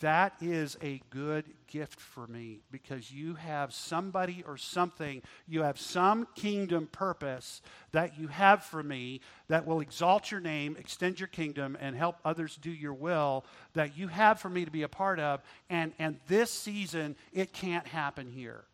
[0.00, 5.78] that is a good gift for me because you have somebody or something, you have
[5.78, 7.60] some kingdom purpose
[7.92, 12.16] that you have for me that will exalt your name, extend your kingdom, and help
[12.24, 13.44] others do your will
[13.74, 15.42] that you have for me to be a part of.
[15.70, 18.64] And, and this season, it can't happen here.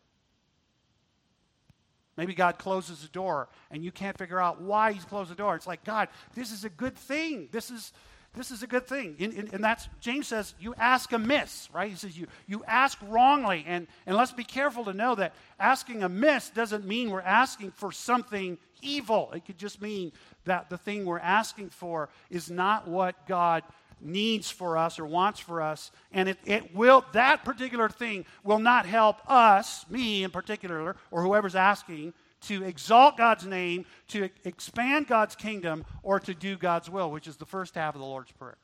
[2.21, 5.55] Maybe God closes the door and you can't figure out why He's closed the door.
[5.55, 7.49] It's like, God, this is a good thing.
[7.51, 7.93] This is,
[8.35, 9.15] this is a good thing.
[9.19, 11.89] And, and, and, that's, James says, you ask amiss, right?
[11.89, 13.65] He says, you, you ask wrongly.
[13.67, 17.91] And, and let's be careful to know that asking amiss doesn't mean we're asking for
[17.91, 19.31] something evil.
[19.33, 20.11] It could just mean
[20.45, 23.63] that the thing we're asking for is not what God
[24.01, 25.91] needs for us or wants for us.
[26.11, 31.23] And it, it will, that particular thing will not help us, me in particular, or
[31.23, 37.11] whoever's asking, to exalt God's name, to expand God's kingdom, or to do God's will,
[37.11, 38.57] which is the first half of the Lord's Prayer.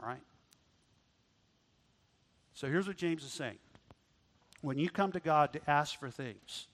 [0.00, 0.22] All right?
[2.52, 3.58] So here's what James is saying.
[4.60, 6.66] When you come to God to ask for things,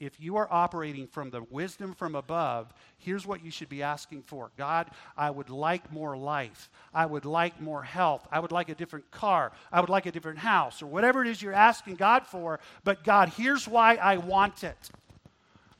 [0.00, 4.22] if you are operating from the wisdom from above, here's what you should be asking
[4.22, 6.70] for God, I would like more life.
[6.94, 8.26] I would like more health.
[8.30, 9.52] I would like a different car.
[9.72, 12.60] I would like a different house, or whatever it is you're asking God for.
[12.84, 14.90] But God, here's why I want it.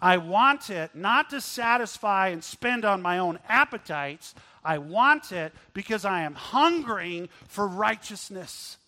[0.01, 4.35] I want it not to satisfy and spend on my own appetites.
[4.65, 8.79] I want it because I am hungering for righteousness.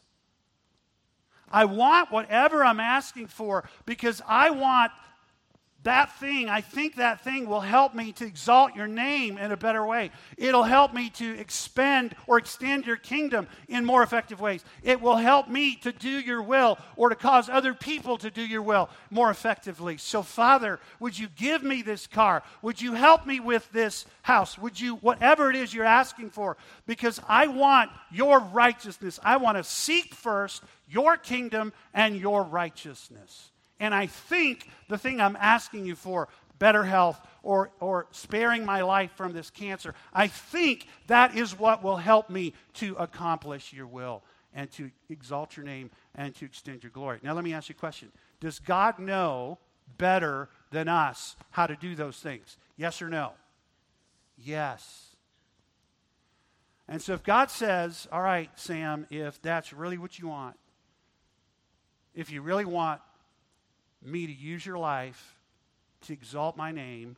[1.51, 4.93] I want whatever I'm asking for because I want
[5.83, 9.57] that thing, I think that thing will help me to exalt your name in a
[9.57, 10.11] better way.
[10.37, 14.63] It'll help me to expend or extend your kingdom in more effective ways.
[14.83, 18.43] It will help me to do your will or to cause other people to do
[18.43, 19.97] your will more effectively.
[19.97, 22.43] So, Father, would you give me this car?
[22.61, 24.59] Would you help me with this house?
[24.59, 29.19] Would you, whatever it is you're asking for, because I want your righteousness.
[29.23, 33.51] I want to seek first your kingdom and your righteousness.
[33.81, 38.83] And I think the thing I'm asking you for, better health or, or sparing my
[38.83, 43.87] life from this cancer, I think that is what will help me to accomplish your
[43.87, 44.23] will
[44.55, 47.19] and to exalt your name and to extend your glory.
[47.23, 49.59] Now, let me ask you a question Does God know
[49.99, 52.59] better than us how to do those things?
[52.77, 53.33] Yes or no?
[54.37, 55.07] Yes.
[56.89, 60.57] And so if God says, all right, Sam, if that's really what you want,
[62.15, 63.01] if you really want
[64.03, 65.37] me to use your life
[66.03, 67.17] to exalt my name,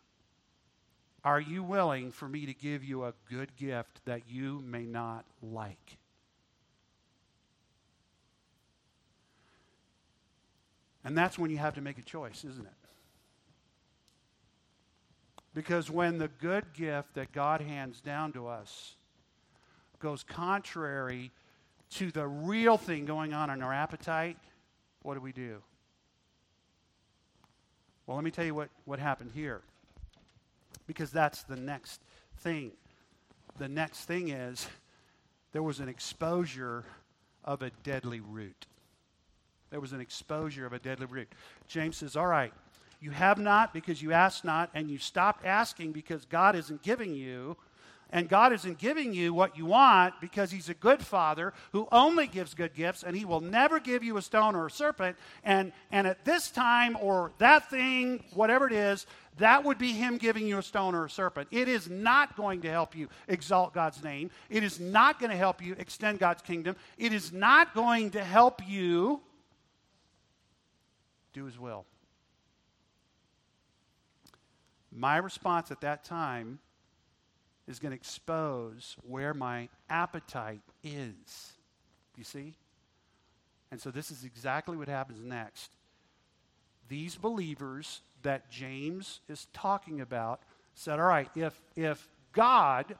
[1.25, 5.25] are you willing for me to give you a good gift that you may not
[5.41, 5.99] like?
[11.05, 12.73] And that's when you have to make a choice, isn't it?
[15.55, 18.95] Because when the good gift that God hands down to us
[19.99, 21.31] goes contrary
[21.91, 24.39] to the real thing going on in our appetite,
[25.03, 25.63] what do we do?
[28.07, 29.63] Well, let me tell you what, what happened here.
[30.87, 32.01] Because that's the next
[32.39, 32.73] thing.
[33.59, 34.67] The next thing is
[35.53, 36.85] there was an exposure
[37.45, 38.67] of a deadly root.
[39.71, 41.29] There was an exposure of a deadly root.
[41.67, 42.53] James says, All right,
[43.01, 47.15] you have not because you ask not, and you stopped asking because God isn't giving
[47.15, 47.57] you.
[48.13, 52.27] And God isn't giving you what you want because He's a good Father who only
[52.27, 55.17] gives good gifts, and He will never give you a stone or a serpent.
[55.43, 59.07] And, and at this time, or that thing, whatever it is,
[59.39, 61.49] that would be Him giving you a stone or a serpent.
[61.51, 64.31] It is not going to help you exalt God's name.
[64.51, 66.77] It is not going to help you extend God's kingdom.
[66.99, 69.23] It is not going to help you
[71.33, 71.87] do His will.
[74.95, 76.59] My response at that time
[77.69, 81.53] is going to expose where my appetite is.
[82.17, 82.55] You see?
[83.71, 85.71] And so this is exactly what happens next.
[86.89, 90.41] These believers that James is talking about
[90.75, 92.97] said, All right, if, if God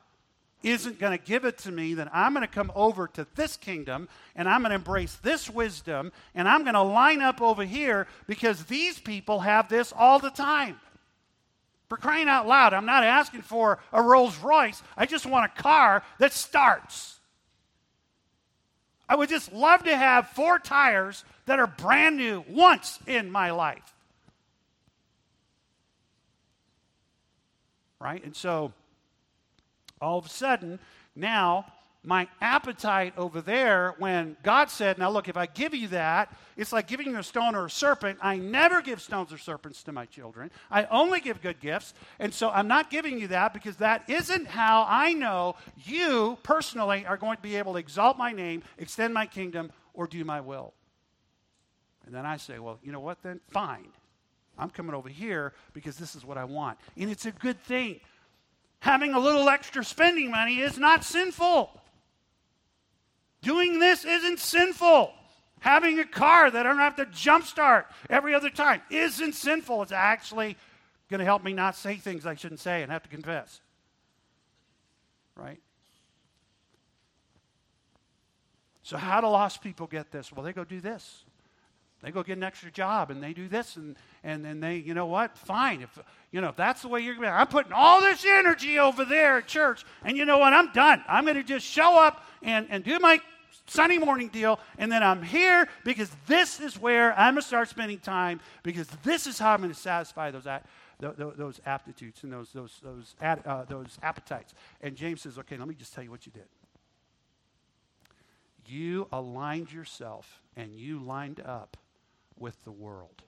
[0.63, 3.57] isn't going to give it to me, then I'm going to come over to this
[3.57, 7.65] kingdom and I'm going to embrace this wisdom and I'm going to line up over
[7.65, 10.81] here because these people have this all the time.
[11.93, 14.83] For crying out loud, I'm not asking for a Rolls Royce.
[14.97, 17.21] I just want a car that starts.
[19.07, 23.51] I would just love to have four tires that are brand new once in my
[23.51, 23.93] life.
[28.01, 28.25] Right?
[28.25, 28.73] And so
[30.01, 30.79] all of a sudden,
[31.15, 31.67] now
[32.05, 36.73] my appetite over there when God said, Now look, if I give you that, it's
[36.73, 38.19] like giving you a stone or a serpent.
[38.21, 40.51] I never give stones or serpents to my children.
[40.71, 41.95] I only give good gifts.
[42.19, 47.07] And so I'm not giving you that because that isn't how I know you personally
[47.07, 50.41] are going to be able to exalt my name, extend my kingdom, or do my
[50.41, 50.75] will.
[52.05, 53.41] And then I say, Well, you know what then?
[53.51, 53.89] Fine.
[54.59, 56.79] I'm coming over here because this is what I want.
[56.97, 58.01] And it's a good thing.
[58.81, 61.81] Having a little extra spending money is not sinful.
[63.43, 65.13] Doing this isn't sinful.
[65.61, 69.83] Having a car that I don't have to jumpstart every other time isn't sinful.
[69.83, 70.57] It's actually
[71.11, 73.61] going to help me not say things I shouldn't say and have to confess.
[75.37, 75.61] Right?
[78.83, 80.33] So, how do lost people get this?
[80.33, 81.25] Well, they go do this.
[82.03, 84.93] They go get an extra job and they do this and, and then they, you
[84.93, 85.39] know what?
[85.39, 85.83] Fine.
[85.83, 85.99] If
[86.33, 89.39] you know, if that's the way you're going I'm putting all this energy over there
[89.39, 90.53] at church, and you know what?
[90.53, 91.05] I'm done.
[91.09, 93.21] I'm going to just show up and, and do my
[93.67, 97.69] Sunday morning deal, and then I'm here because this is where I'm going to start
[97.69, 100.47] spending time because this is how I'm going to satisfy those,
[101.01, 104.55] those aptitudes and those, those, those, uh, those appetites.
[104.81, 106.47] And James says, okay, let me just tell you what you did.
[108.67, 111.77] You aligned yourself and you lined up
[112.39, 113.23] with the world.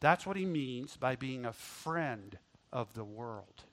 [0.00, 2.38] That's what he means by being a friend
[2.72, 3.64] of the world.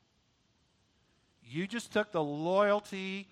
[1.43, 3.30] You just took the loyalty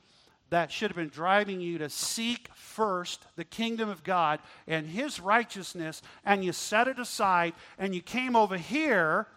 [0.49, 5.19] that should have been driving you to seek first the kingdom of God and his
[5.19, 9.27] righteousness, and you set it aside, and you came over here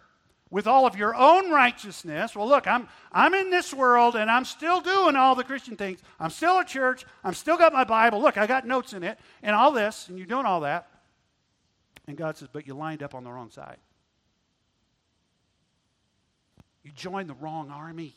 [0.51, 2.35] with all of your own righteousness.
[2.35, 5.99] Well, look, I'm, I'm in this world and I'm still doing all the Christian things.
[6.19, 7.05] I'm still at church.
[7.23, 8.19] I'm still got my Bible.
[8.19, 10.87] Look, I got notes in it and all this, and you're doing all that.
[12.07, 13.77] And God says, but you lined up on the wrong side.
[16.83, 18.15] You joined the wrong army.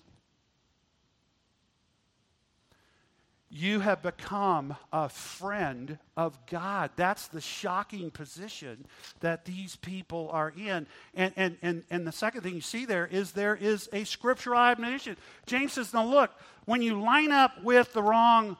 [3.54, 6.90] You have become a friend of God.
[6.96, 8.86] That's the shocking position
[9.20, 10.86] that these people are in.
[11.14, 14.58] And, and, and, and the second thing you see there is there is a scriptural
[14.58, 15.18] admonition.
[15.44, 16.30] James says, now look,
[16.64, 18.56] when you line up with the wrong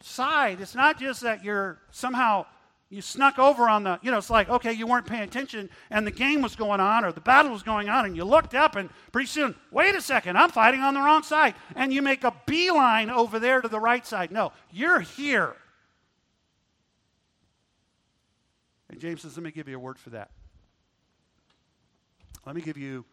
[0.00, 2.46] side, it's not just that you're somehow
[2.90, 6.06] you snuck over on the, you know, it's like, okay, you weren't paying attention and
[6.06, 8.76] the game was going on or the battle was going on and you looked up
[8.76, 11.54] and pretty soon, wait a second, I'm fighting on the wrong side.
[11.74, 14.30] And you make a beeline over there to the right side.
[14.30, 15.56] No, you're here.
[18.88, 20.30] And James says, let me give you a word for that.
[22.46, 23.04] Let me give you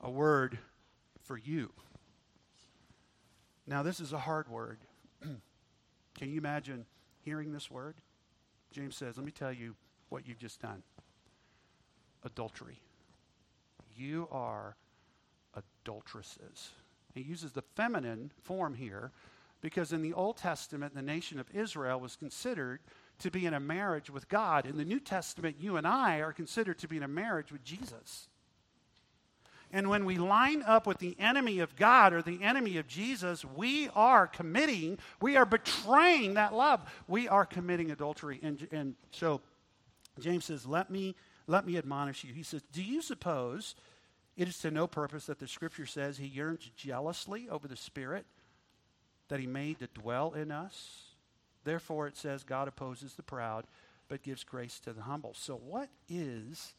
[0.00, 0.58] a word
[1.22, 1.70] for you.
[3.66, 4.78] Now, this is a hard word.
[5.22, 6.86] Can you imagine
[7.20, 7.96] hearing this word?
[8.72, 9.74] James says, let me tell you
[10.08, 10.82] what you've just done
[12.24, 12.80] adultery.
[13.96, 14.76] You are
[15.54, 16.70] adulteresses.
[17.14, 19.12] He uses the feminine form here
[19.62, 22.80] because in the Old Testament, the nation of Israel was considered
[23.20, 24.66] to be in a marriage with God.
[24.66, 27.64] In the New Testament, you and I are considered to be in a marriage with
[27.64, 28.28] Jesus.
[29.72, 33.44] And when we line up with the enemy of God or the enemy of Jesus,
[33.44, 36.80] we are committing, we are betraying that love.
[37.08, 38.38] We are committing adultery.
[38.42, 39.40] And, and so
[40.20, 42.32] James says, let me, let me admonish you.
[42.32, 43.74] He says, Do you suppose
[44.36, 48.26] it is to no purpose that the scripture says he yearns jealously over the Spirit
[49.28, 51.06] that he made to dwell in us?
[51.64, 53.66] Therefore, it says, God opposes the proud,
[54.08, 55.34] but gives grace to the humble.
[55.34, 56.74] So, what is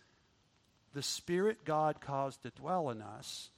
[0.97, 3.51] the Spirit God caused to dwell in us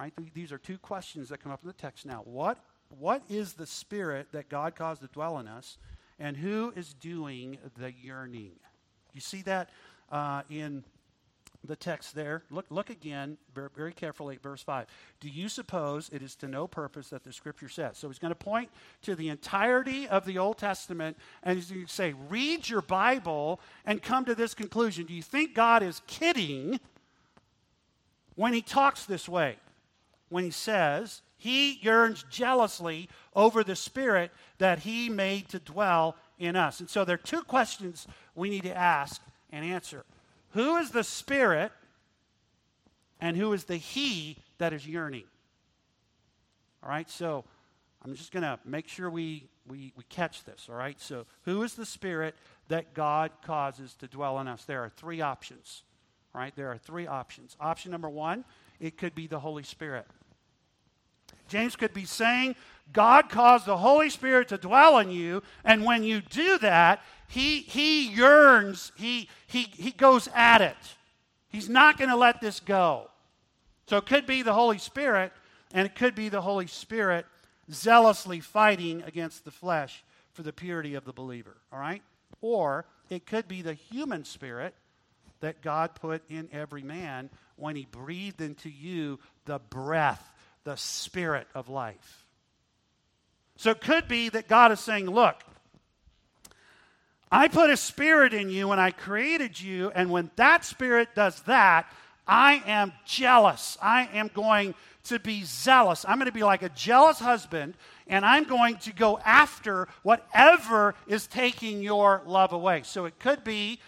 [0.00, 0.14] Right?
[0.32, 2.22] These are two questions that come up in the text now.
[2.24, 2.56] What,
[2.88, 5.76] what is the spirit that God caused to dwell in us,
[6.18, 8.52] and who is doing the yearning?
[9.12, 9.68] You see that
[10.10, 10.84] uh, in
[11.64, 12.42] the text there.
[12.50, 14.86] Look, look again very, very carefully at verse 5.
[15.20, 17.98] Do you suppose it is to no purpose that the scripture says?
[17.98, 18.70] So he's going to point
[19.02, 23.60] to the entirety of the Old Testament and he's going to say, read your Bible
[23.84, 25.06] and come to this conclusion.
[25.06, 26.80] Do you think God is kidding
[28.36, 29.56] when he talks this way?
[30.30, 36.56] when he says he yearns jealously over the Spirit that he made to dwell in
[36.56, 36.80] us.
[36.80, 40.04] And so there are two questions we need to ask and answer
[40.50, 41.72] Who is the Spirit,
[43.20, 45.24] and who is the He that is yearning?
[46.82, 47.44] All right, so
[48.02, 51.00] I'm just going to make sure we, we, we catch this, all right?
[51.00, 52.34] So, who is the Spirit
[52.68, 54.64] that God causes to dwell in us?
[54.64, 55.82] There are three options,
[56.34, 56.54] all right?
[56.56, 57.56] There are three options.
[57.60, 58.44] Option number one,
[58.80, 60.06] it could be the Holy Spirit.
[61.48, 62.54] James could be saying,
[62.92, 67.60] God caused the Holy Spirit to dwell in you, and when you do that, he,
[67.60, 70.76] he yearns, he, he, he goes at it.
[71.48, 73.10] He's not going to let this go.
[73.86, 75.32] So it could be the Holy Spirit,
[75.72, 77.26] and it could be the Holy Spirit
[77.72, 82.02] zealously fighting against the flesh for the purity of the believer, all right?
[82.40, 84.74] Or it could be the human spirit
[85.40, 90.32] that God put in every man when he breathed into you the breath
[90.64, 92.19] the spirit of life.
[93.60, 95.36] So it could be that God is saying, Look,
[97.30, 101.42] I put a spirit in you when I created you, and when that spirit does
[101.42, 101.86] that,
[102.26, 103.76] I am jealous.
[103.82, 106.06] I am going to be zealous.
[106.08, 107.74] I'm going to be like a jealous husband,
[108.06, 112.80] and I'm going to go after whatever is taking your love away.
[112.84, 113.78] So it could be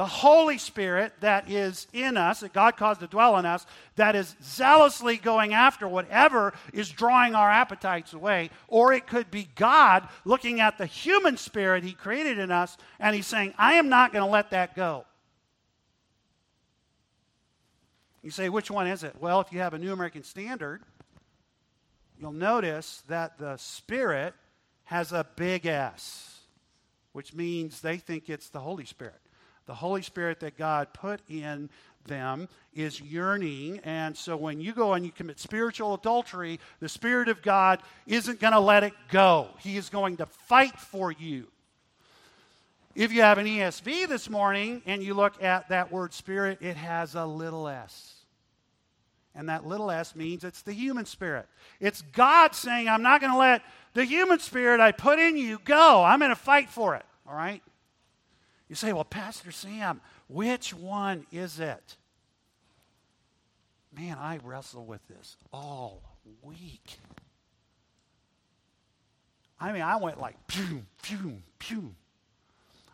[0.00, 4.16] the Holy Spirit that is in us, that God caused to dwell in us, that
[4.16, 8.48] is zealously going after whatever is drawing our appetites away.
[8.66, 13.14] Or it could be God looking at the human spirit He created in us, and
[13.14, 15.04] He's saying, I am not going to let that go.
[18.22, 19.16] You say, which one is it?
[19.20, 20.80] Well, if you have a New American Standard,
[22.18, 24.32] you'll notice that the Spirit
[24.84, 26.38] has a big S,
[27.12, 29.20] which means they think it's the Holy Spirit
[29.70, 31.70] the Holy Spirit that God put in
[32.04, 33.78] them is yearning.
[33.84, 38.40] And so when you go and you commit spiritual adultery, the Spirit of God isn't
[38.40, 39.46] going to let it go.
[39.60, 41.46] He is going to fight for you.
[42.96, 46.76] If you have an ESV this morning and you look at that word spirit, it
[46.76, 48.14] has a little s.
[49.36, 51.46] And that little s means it's the human spirit.
[51.78, 53.62] It's God saying, I'm not going to let
[53.94, 56.02] the human spirit I put in you go.
[56.02, 57.04] I'm going to fight for it.
[57.24, 57.62] All right?
[58.70, 61.96] You say, well, Pastor Sam, which one is it?
[63.98, 66.00] Man, I wrestle with this all
[66.40, 66.98] week.
[69.58, 71.92] I mean, I went like, pew, pew, pew.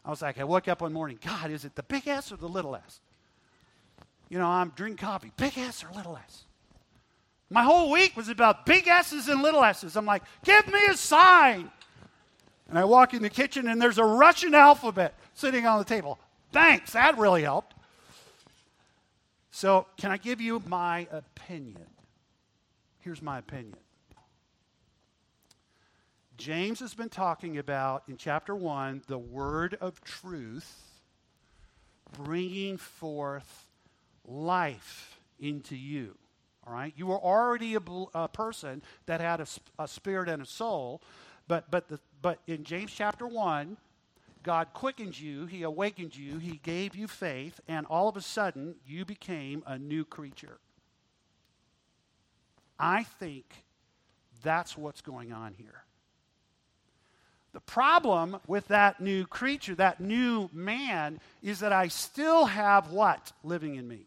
[0.02, 2.36] I was like, I woke up one morning, God, is it the big S or
[2.36, 3.00] the little S?
[4.30, 6.44] You know, I'm drinking coffee, big S or little S?
[7.50, 9.94] My whole week was about big S's and little S's.
[9.94, 11.70] I'm like, give me a sign.
[12.70, 16.18] And I walk in the kitchen and there's a Russian alphabet sitting on the table.
[16.50, 17.74] Thanks, that really helped.
[19.50, 21.86] So, can I give you my opinion?
[23.00, 23.76] Here's my opinion.
[26.36, 31.00] James has been talking about in chapter 1 the word of truth
[32.12, 33.66] bringing forth
[34.26, 36.16] life into you.
[36.66, 36.92] All right?
[36.96, 37.80] You were already a,
[38.14, 39.46] a person that had a,
[39.78, 41.00] a, spirit and a soul,
[41.48, 43.76] but, but, the, but in James chapter 1,
[44.46, 48.76] God quickened you, He awakened you, He gave you faith, and all of a sudden
[48.86, 50.60] you became a new creature.
[52.78, 53.64] I think
[54.44, 55.82] that's what's going on here.
[57.54, 63.32] The problem with that new creature, that new man, is that I still have what
[63.42, 64.06] living in me?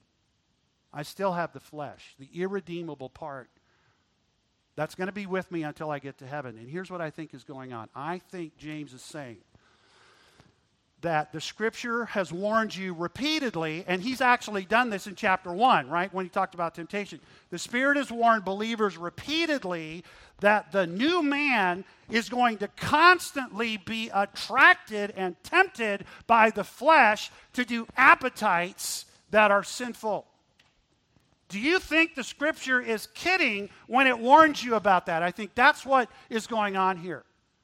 [0.94, 3.50] I still have the flesh, the irredeemable part.
[4.78, 6.58] That's going to be with me until I get to heaven.
[6.58, 7.90] And here's what I think is going on.
[7.94, 9.40] I think James is saying
[11.02, 15.90] that the scripture has warned you repeatedly, and he's actually done this in chapter 1,
[15.90, 17.20] right, when he talked about temptation.
[17.52, 20.04] The Spirit has warned believers repeatedly
[20.42, 27.32] that the new man is going to constantly be attracted and tempted by the flesh
[27.54, 30.26] to do appetites that are sinful.
[31.50, 35.24] Do you think the scripture is kidding when it warns you about that?
[35.24, 37.24] I think that's what is going on here.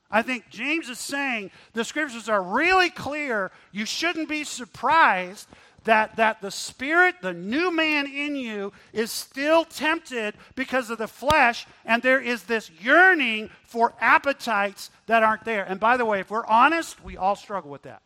[0.10, 3.52] I think James is saying the scriptures are really clear.
[3.72, 5.48] You shouldn't be surprised
[5.86, 11.08] that, that the spirit, the new man in you, is still tempted because of the
[11.08, 15.64] flesh, and there is this yearning for appetites that aren't there.
[15.64, 18.02] And by the way, if we're honest, we all struggle with that.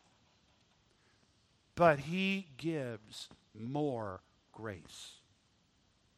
[1.75, 4.21] But he gives more
[4.51, 5.13] grace.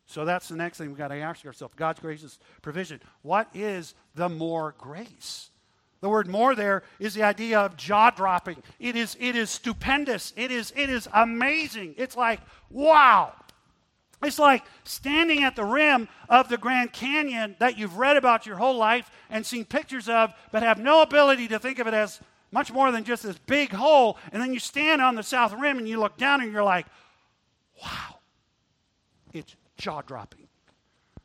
[0.07, 2.99] So that's the next thing we've got to ask ourselves God's gracious provision.
[3.21, 5.50] What is the more grace?
[6.01, 8.61] The word more there is the idea of jaw dropping.
[8.79, 10.33] It is, it is stupendous.
[10.35, 11.93] It is, it is amazing.
[11.97, 12.39] It's like,
[12.71, 13.33] wow.
[14.23, 18.55] It's like standing at the rim of the Grand Canyon that you've read about your
[18.55, 22.19] whole life and seen pictures of, but have no ability to think of it as
[22.51, 24.17] much more than just this big hole.
[24.31, 26.87] And then you stand on the south rim and you look down and you're like,
[27.81, 28.17] wow.
[29.33, 30.47] It's jaw dropping.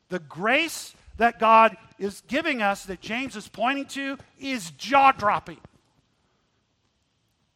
[0.09, 5.59] The grace that God is giving us, that James is pointing to, is jaw dropping.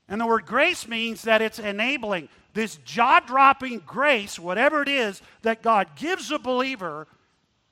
[0.08, 2.28] And the word grace means that it's enabling.
[2.54, 7.08] This jaw dropping grace, whatever it is that God gives a believer,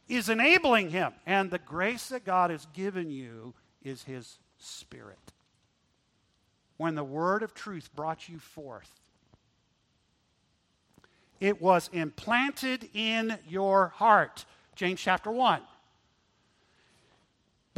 [0.08, 1.12] is enabling him.
[1.26, 5.34] And the grace that God has given you is his spirit.
[6.78, 8.90] When the word of truth brought you forth,
[11.42, 14.46] it was implanted in your heart.
[14.76, 15.62] James chapter 1.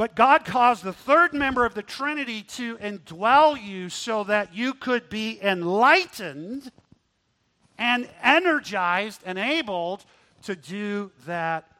[0.02, 4.74] But God caused the third member of the Trinity to indwell you so that you
[4.74, 6.72] could be enlightened
[7.78, 10.04] and energized, enabled
[10.42, 11.70] to do that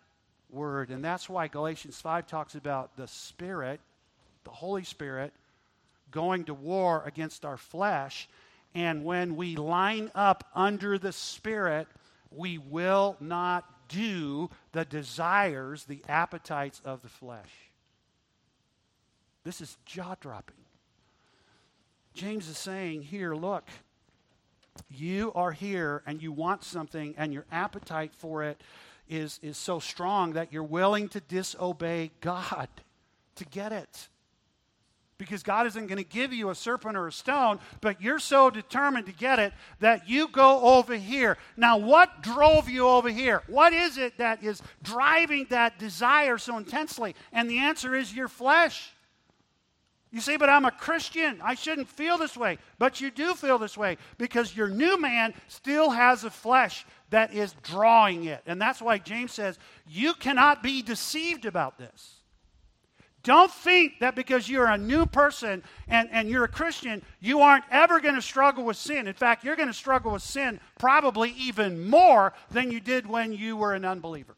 [0.51, 0.91] word.
[0.91, 3.81] And that's why Galatians 5 talks about the Spirit,
[4.45, 5.33] the Holy Spirit,
[6.13, 8.29] going to war against our flesh.
[8.73, 11.89] And when we line up under the Spirit,
[12.31, 17.72] we will not do the desires, the appetites of the flesh.
[19.45, 20.57] This is jaw dropping.
[22.15, 23.65] James is saying here, look,
[24.89, 28.61] you are here and you want something, and your appetite for it
[29.09, 32.69] is, is so strong that you're willing to disobey God
[33.37, 34.09] to get it.
[35.19, 38.51] Because God isn't going to give you a serpent or a stone, but you're so
[38.51, 41.37] determined to get it that you go over here.
[41.57, 43.43] Now, what drove you over here?
[43.47, 47.15] What is it that is driving that desire so intensely?
[47.33, 48.92] And the answer is your flesh.
[50.13, 51.41] You say, but I'm a Christian.
[51.43, 52.59] I shouldn't feel this way.
[52.79, 57.33] But you do feel this way because your new man still has a flesh that
[57.33, 58.43] is drawing it.
[58.47, 62.17] And that's why James says, you cannot be deceived about this.
[63.23, 67.65] Don't think that because you're a new person and, and you're a Christian, you aren't
[67.71, 69.07] ever going to struggle with sin.
[69.07, 73.33] In fact, you're going to struggle with sin probably even more than you did when
[73.33, 74.37] you were an unbeliever.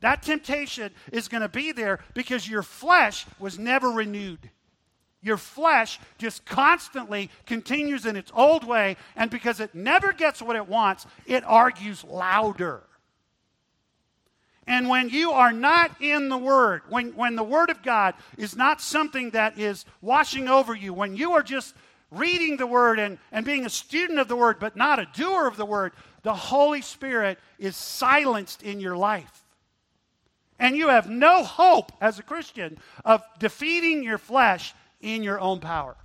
[0.00, 4.50] That temptation is going to be there because your flesh was never renewed.
[5.22, 10.56] Your flesh just constantly continues in its old way, and because it never gets what
[10.56, 12.82] it wants, it argues louder.
[14.66, 18.56] And when you are not in the Word, when, when the Word of God is
[18.56, 21.74] not something that is washing over you, when you are just
[22.10, 25.46] reading the Word and, and being a student of the Word, but not a doer
[25.46, 25.92] of the Word,
[26.22, 29.44] the Holy Spirit is silenced in your life.
[30.58, 35.60] And you have no hope as a Christian of defeating your flesh in your own
[35.60, 35.96] power.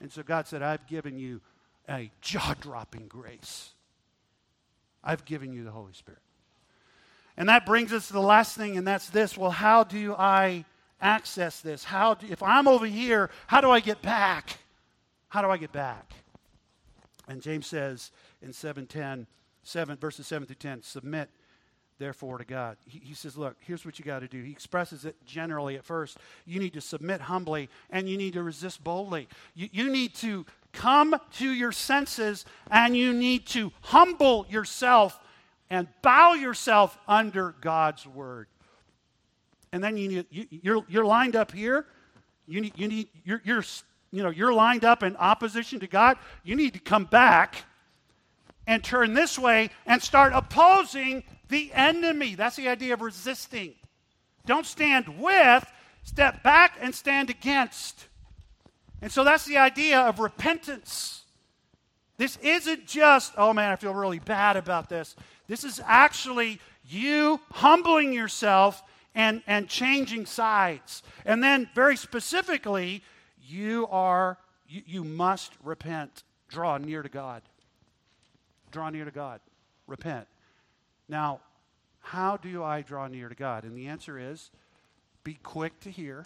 [0.00, 1.40] And so God said, I've given you
[1.88, 3.70] a jaw dropping grace.
[5.02, 6.20] I've given you the Holy Spirit.
[7.36, 9.36] And that brings us to the last thing, and that's this.
[9.36, 10.64] Well, how do I
[11.00, 11.84] access this?
[11.84, 14.58] How do, if I'm over here, how do I get back?
[15.28, 16.12] How do I get back?
[17.28, 18.10] And James says
[18.42, 19.26] in 710,
[19.62, 21.30] 7, verses 7 through 10, submit
[22.00, 22.76] therefore to God.
[22.88, 24.42] He, he says, Look, here's what you got to do.
[24.42, 26.18] He expresses it generally at first.
[26.46, 29.28] You need to submit humbly and you need to resist boldly.
[29.54, 35.20] You, you need to come to your senses and you need to humble yourself
[35.68, 38.48] and bow yourself under God's word.
[39.72, 41.86] And then you need, you, you're, you're lined up here.
[42.48, 43.64] You need, you need, you're, you're,
[44.10, 46.16] you know, you're lined up in opposition to God.
[46.42, 47.64] You need to come back
[48.66, 52.34] and turn this way and start opposing the enemy.
[52.34, 53.74] That's the idea of resisting.
[54.46, 55.70] Don't stand with,
[56.02, 58.06] step back and stand against.
[59.02, 61.22] And so that's the idea of repentance.
[62.16, 65.16] This isn't just, oh man, I feel really bad about this.
[65.46, 68.82] This is actually you humbling yourself
[69.14, 71.02] and, and changing sides.
[71.24, 73.02] And then, very specifically,
[73.42, 74.38] you are,
[74.68, 76.22] you, you must repent.
[76.48, 77.42] Draw near to God.
[78.70, 79.40] Draw near to God.
[79.86, 80.26] Repent.
[81.10, 81.40] Now,
[81.98, 83.64] how do I draw near to God?
[83.64, 84.50] And the answer is
[85.24, 86.24] be quick to hear,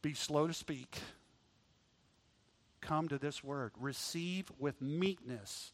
[0.00, 0.98] be slow to speak,
[2.80, 3.72] come to this word.
[3.78, 5.72] Receive with meekness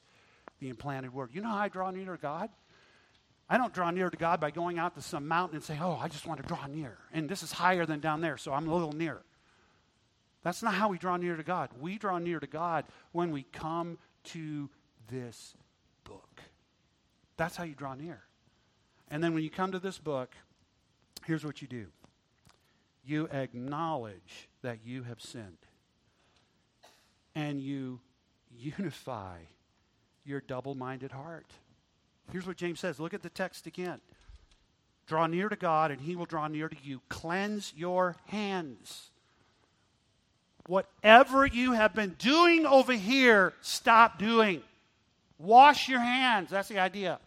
[0.59, 1.31] the implanted word.
[1.33, 2.51] You know how I draw near to God?
[3.49, 5.99] I don't draw near to God by going out to some mountain and saying, Oh,
[6.01, 6.99] I just want to draw near.
[7.13, 9.23] And this is higher than down there, so I'm a little nearer.
[10.43, 11.71] That's not how we draw near to God.
[11.81, 14.71] We draw near to God when we come to
[15.09, 15.55] this
[16.11, 16.41] book.
[17.37, 18.21] That's how you draw near.
[19.09, 20.35] And then when you come to this book,
[21.25, 21.87] here's what you do
[23.03, 25.57] you acknowledge that you have sinned,
[27.35, 28.01] and you
[28.59, 29.39] unify
[30.25, 31.47] your double minded heart.
[32.31, 33.01] Here's what James says.
[33.01, 34.01] Look at the text again.
[35.07, 37.01] Draw near to God, and he will draw near to you.
[37.09, 39.11] Cleanse your hands.
[40.67, 44.63] Whatever you have been doing over here, stop doing.
[45.41, 46.51] Wash your hands.
[46.51, 47.19] That's the idea.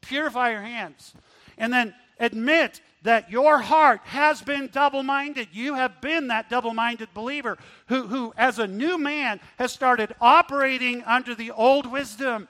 [0.00, 1.14] Purify your hands.
[1.58, 5.48] And then admit that your heart has been double minded.
[5.52, 7.58] You have been that double minded believer
[7.88, 12.48] who, who, as a new man, has started operating under the old wisdom.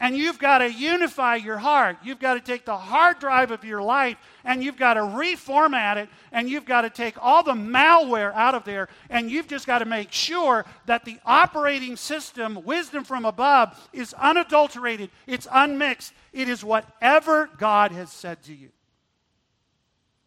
[0.00, 1.96] And you've got to unify your heart.
[2.04, 5.96] You've got to take the hard drive of your life and you've got to reformat
[5.96, 9.66] it and you've got to take all the malware out of there and you've just
[9.66, 16.12] got to make sure that the operating system, wisdom from above, is unadulterated, it's unmixed.
[16.32, 18.68] It is whatever God has said to you.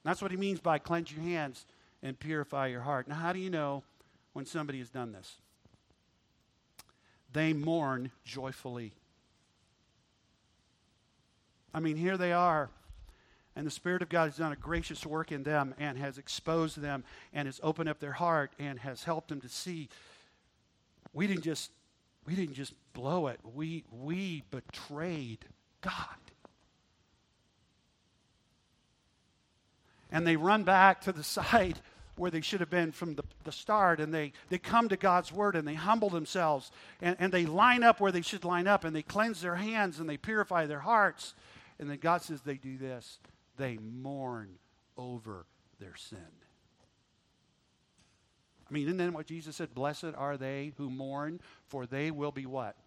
[0.04, 1.66] That's what he means by cleanse your hands
[2.04, 3.08] and purify your heart.
[3.08, 3.84] Now, how do you know
[4.34, 5.36] when somebody has done this?
[7.32, 8.92] They mourn joyfully.
[11.74, 12.70] I mean, here they are,
[13.56, 16.80] and the Spirit of God has done a gracious work in them and has exposed
[16.80, 17.04] them
[17.34, 19.90] and has opened up their heart and has helped them to see
[21.14, 21.72] we didn't just
[22.26, 23.40] we didn't just blow it.
[23.54, 25.46] We we betrayed
[25.82, 25.96] God.
[30.14, 31.80] And they run back to the side
[32.18, 35.32] where they should have been from the, the start, and they, they come to God's
[35.32, 36.70] word and they humble themselves
[37.02, 40.00] and, and they line up where they should line up and they cleanse their hands
[40.00, 41.34] and they purify their hearts
[41.82, 43.20] and then God says they do this
[43.58, 44.56] they mourn
[44.98, 45.46] over
[45.80, 46.20] their sin.
[48.70, 49.76] I mean, isn't that what Jesus said?
[49.76, 52.78] Blessed are they who mourn, for they will be what?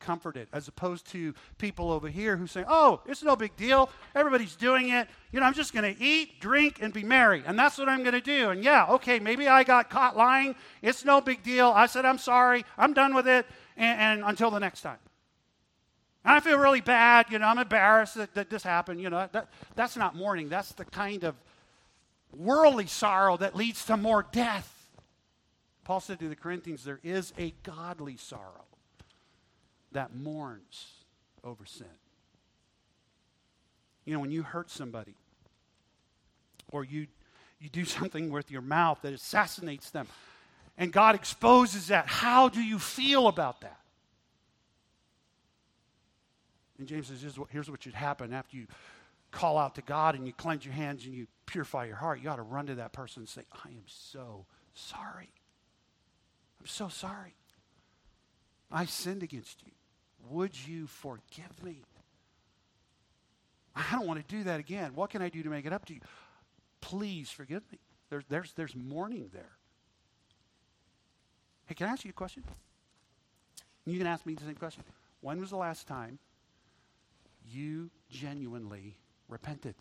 [0.00, 0.48] Comforted.
[0.52, 3.88] As opposed to people over here who say, oh, it's no big deal.
[4.16, 5.08] Everybody's doing it.
[5.30, 7.44] You know, I'm just going to eat, drink, and be merry.
[7.46, 8.50] And that's what I'm going to do.
[8.50, 10.56] And yeah, okay, maybe I got caught lying.
[10.82, 11.68] It's no big deal.
[11.68, 12.64] I said, I'm sorry.
[12.76, 13.46] I'm done with it.
[13.76, 14.98] and, and until the next time.
[16.24, 19.28] And I feel really bad, you know, I'm embarrassed that, that this happened, you know.
[19.32, 20.48] That, that's not mourning.
[20.48, 21.36] That's the kind of
[22.36, 24.74] worldly sorrow that leads to more death.
[25.84, 28.66] Paul said to the Corinthians, there is a godly sorrow
[29.92, 30.88] that mourns
[31.42, 31.86] over sin.
[34.04, 35.14] You know, when you hurt somebody
[36.70, 37.06] or you,
[37.58, 40.08] you do something with your mouth that assassinates them
[40.78, 43.80] and God exposes that, how do you feel about that?
[46.78, 48.66] And James says, here's what should happen after you
[49.30, 52.20] call out to God and you cleanse your hands and you purify your heart.
[52.22, 55.32] You ought to run to that person and say, I am so sorry.
[56.60, 57.34] I'm so sorry.
[58.70, 59.72] I sinned against you.
[60.30, 61.82] Would you forgive me?
[63.74, 64.92] I don't want to do that again.
[64.94, 66.00] What can I do to make it up to you?
[66.80, 67.78] Please forgive me.
[68.10, 69.56] There's, there's, there's mourning there.
[71.66, 72.44] Hey, can I ask you a question?
[73.86, 74.84] You can ask me the same question.
[75.20, 76.18] When was the last time
[77.50, 78.96] you genuinely
[79.28, 79.74] repented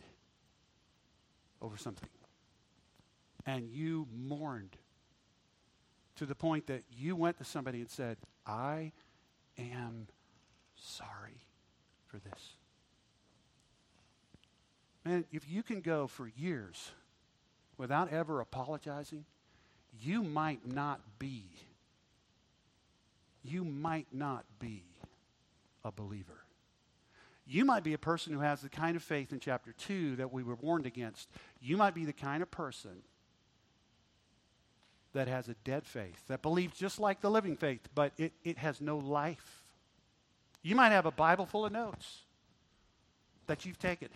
[1.61, 2.09] over something.
[3.45, 4.75] And you mourned
[6.17, 8.91] to the point that you went to somebody and said, I
[9.57, 10.07] am
[10.75, 11.45] sorry
[12.05, 12.55] for this.
[15.05, 16.91] Man, if you can go for years
[17.77, 19.25] without ever apologizing,
[20.01, 21.45] you might not be,
[23.43, 24.83] you might not be
[25.85, 26.46] a believer.
[27.47, 30.33] You might be a person who has the kind of faith in chapter 2 that
[30.33, 31.29] we were warned against.
[31.61, 33.03] You might be the kind of person
[35.13, 38.57] that has a dead faith, that believes just like the living faith, but it, it
[38.57, 39.63] has no life.
[40.61, 42.23] You might have a Bible full of notes
[43.47, 44.09] that you've taken,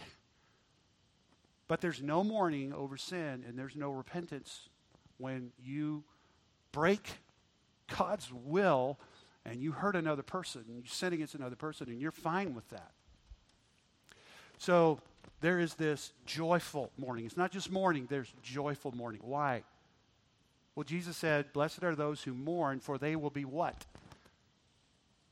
[1.69, 4.67] but there's no mourning over sin and there's no repentance
[5.17, 6.03] when you
[6.73, 7.09] break
[7.97, 8.99] God's will
[9.45, 12.91] and you hurt another person you sin against another person and you're fine with that.
[14.61, 14.99] So
[15.39, 17.25] there is this joyful mourning.
[17.25, 19.21] It's not just mourning, there's joyful mourning.
[19.23, 19.63] Why?
[20.75, 23.87] Well, Jesus said, Blessed are those who mourn, for they will be what?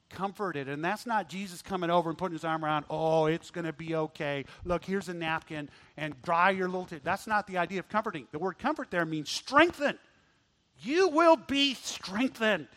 [0.09, 0.67] Comforted.
[0.67, 3.73] And that's not Jesus coming over and putting his arm around, oh, it's going to
[3.73, 4.45] be okay.
[4.65, 7.01] Look, here's a napkin and dry your little tears.
[7.03, 8.27] That's not the idea of comforting.
[8.31, 9.99] The word comfort there means strengthen.
[10.81, 12.67] You will be strengthened.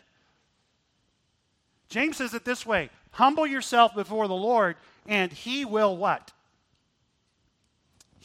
[1.89, 4.75] James says it this way Humble yourself before the Lord,
[5.07, 6.31] and he will what?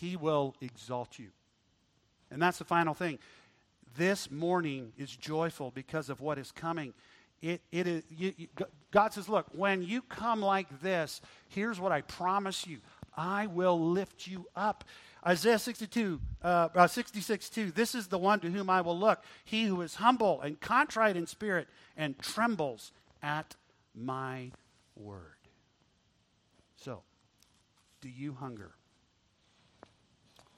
[0.00, 1.28] He will exalt you.
[2.30, 3.18] And that's the final thing.
[3.96, 6.94] This morning is joyful because of what is coming.
[7.42, 8.48] It, it is, you, you,
[8.92, 12.78] God says, Look, when you come like this, here's what I promise you
[13.16, 14.84] I will lift you up.
[15.26, 17.70] Isaiah 62, uh, uh, 66, 2.
[17.72, 21.16] This is the one to whom I will look, he who is humble and contrite
[21.16, 23.56] in spirit and trembles at
[23.96, 24.52] my
[24.94, 25.22] word.
[26.76, 27.02] So,
[28.00, 28.77] do you hunger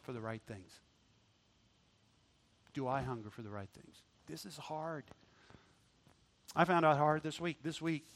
[0.03, 0.81] for the right things?
[2.75, 4.03] Do I hunger for the right things?
[4.27, 5.05] This is hard.
[6.55, 7.59] I found out hard this week.
[7.63, 8.07] This week,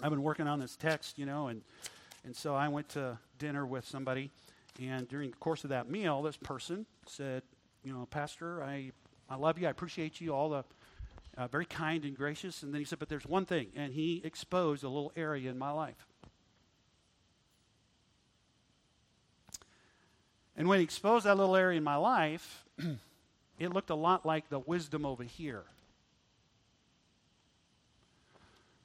[0.00, 1.62] I've been working on this text, you know, and,
[2.24, 4.30] and so I went to dinner with somebody,
[4.80, 7.42] and during the course of that meal, this person said,
[7.84, 8.92] you know, Pastor, I,
[9.28, 9.66] I love you.
[9.66, 10.64] I appreciate you, all the
[11.36, 12.62] uh, very kind and gracious.
[12.62, 13.68] And then he said, but there's one thing.
[13.74, 16.06] And he exposed a little area in my life.
[20.60, 22.66] And when he exposed that little area in my life,
[23.58, 25.62] it looked a lot like the wisdom over here.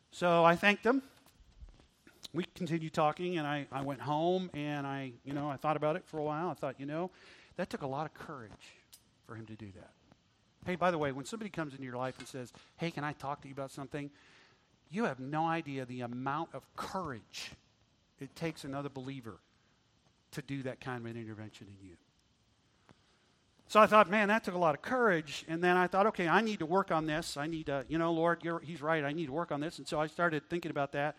[0.10, 1.02] So I thanked him.
[2.32, 5.98] We continued talking, and I, I went home, and I, you know, I thought about
[5.98, 6.48] it for a while.
[6.48, 7.12] I thought, you know,
[7.58, 8.52] that took a lot of courage
[9.28, 9.92] for him to do that.
[10.66, 13.12] Hey, by the way, when somebody comes into your life and says, hey, can I
[13.12, 14.10] talk to you about something?
[14.90, 17.52] You have no idea the amount of courage
[18.22, 19.40] it takes another believer
[20.36, 21.96] to do that kind of an intervention in you.
[23.68, 25.44] So I thought, man, that took a lot of courage.
[25.48, 27.36] And then I thought, okay, I need to work on this.
[27.36, 29.04] I need to, you know, Lord, he's right.
[29.04, 29.80] I need to work on this.
[29.80, 31.16] And so I started thinking about that.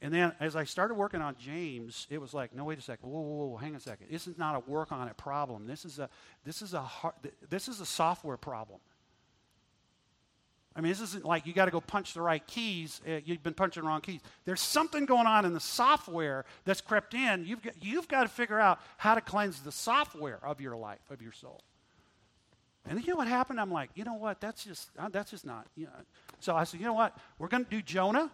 [0.00, 3.08] And then as I started working on James, it was like, no, wait a second.
[3.08, 4.08] Whoa, whoa, whoa, hang a second.
[4.10, 5.66] This is not a work on it problem.
[5.66, 6.08] This is a,
[6.44, 7.14] this is a, hard,
[7.48, 8.80] this is a software problem.
[10.74, 13.00] I mean, this isn't like you got to go punch the right keys.
[13.06, 14.20] Uh, you've been punching the wrong keys.
[14.44, 17.44] There's something going on in the software that's crept in.
[17.44, 21.10] You've got, you've got to figure out how to cleanse the software of your life,
[21.10, 21.60] of your soul.
[22.88, 23.60] And you know what happened?
[23.60, 24.40] I'm like, you know what?
[24.40, 25.66] That's just uh, that's just not.
[25.76, 25.92] You know.
[26.40, 27.16] So I said, you know what?
[27.38, 28.30] We're going to do Jonah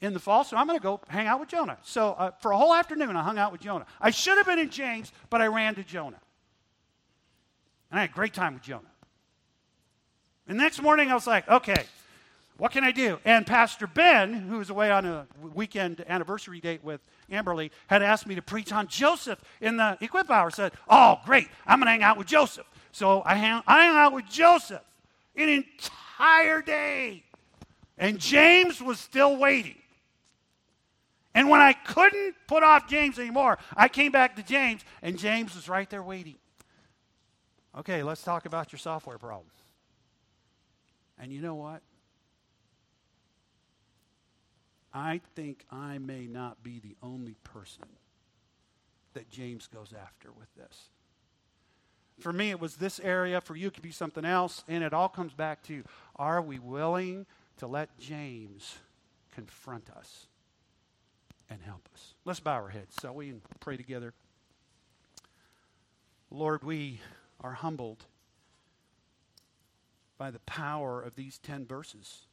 [0.00, 1.78] in the fall, so I'm going to go hang out with Jonah.
[1.82, 3.86] So uh, for a whole afternoon, I hung out with Jonah.
[4.00, 6.20] I should have been in James, but I ran to Jonah,
[7.90, 8.90] and I had a great time with Jonah.
[10.48, 11.84] And next morning, I was like, okay,
[12.56, 13.18] what can I do?
[13.24, 18.26] And Pastor Ben, who was away on a weekend anniversary date with Amberly, had asked
[18.26, 20.50] me to preach on Joseph in the Equip Hour.
[20.50, 22.66] Said, oh, great, I'm going to hang out with Joseph.
[22.90, 24.82] So I hang, I hung out with Joseph
[25.36, 27.22] an entire day.
[27.96, 29.76] And James was still waiting.
[31.34, 35.54] And when I couldn't put off James anymore, I came back to James, and James
[35.54, 36.36] was right there waiting.
[37.78, 39.46] Okay, let's talk about your software problem.
[41.20, 41.82] And you know what?
[44.92, 47.84] I think I may not be the only person
[49.14, 50.90] that James goes after with this.
[52.20, 53.40] For me, it was this area.
[53.40, 54.64] For you, it could be something else.
[54.68, 55.84] And it all comes back to
[56.16, 57.26] are we willing
[57.58, 58.76] to let James
[59.34, 60.26] confront us
[61.48, 62.14] and help us?
[62.24, 64.14] Let's bow our heads so we can pray together.
[66.30, 67.00] Lord, we
[67.40, 68.04] are humbled
[70.18, 72.26] by the power of these 10 verses.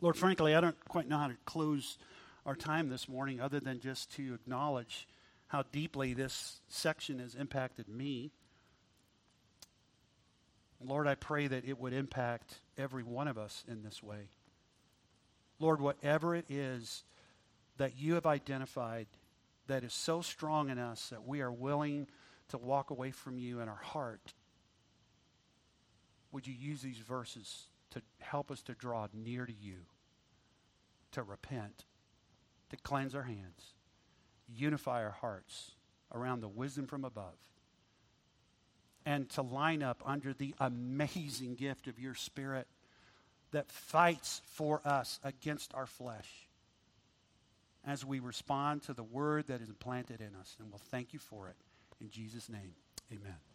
[0.00, 1.98] Lord, frankly, I don't quite know how to close
[2.46, 5.06] our time this morning other than just to acknowledge
[5.48, 8.30] how deeply this section has impacted me.
[10.82, 14.28] Lord, I pray that it would impact every one of us in this way.
[15.58, 17.04] Lord, whatever it is
[17.76, 19.06] that you have identified
[19.66, 22.06] that is so strong in us that we are willing
[22.48, 24.32] to walk away from you in our heart,
[26.32, 29.78] would you use these verses to help us to draw near to you,
[31.12, 31.84] to repent,
[32.70, 33.74] to cleanse our hands,
[34.48, 35.72] unify our hearts
[36.12, 37.34] around the wisdom from above
[39.06, 42.66] and to line up under the amazing gift of your Spirit
[43.52, 46.48] that fights for us against our flesh
[47.84, 50.56] as we respond to the word that is implanted in us.
[50.60, 51.56] And we'll thank you for it.
[52.00, 52.74] In Jesus' name,
[53.10, 53.49] amen.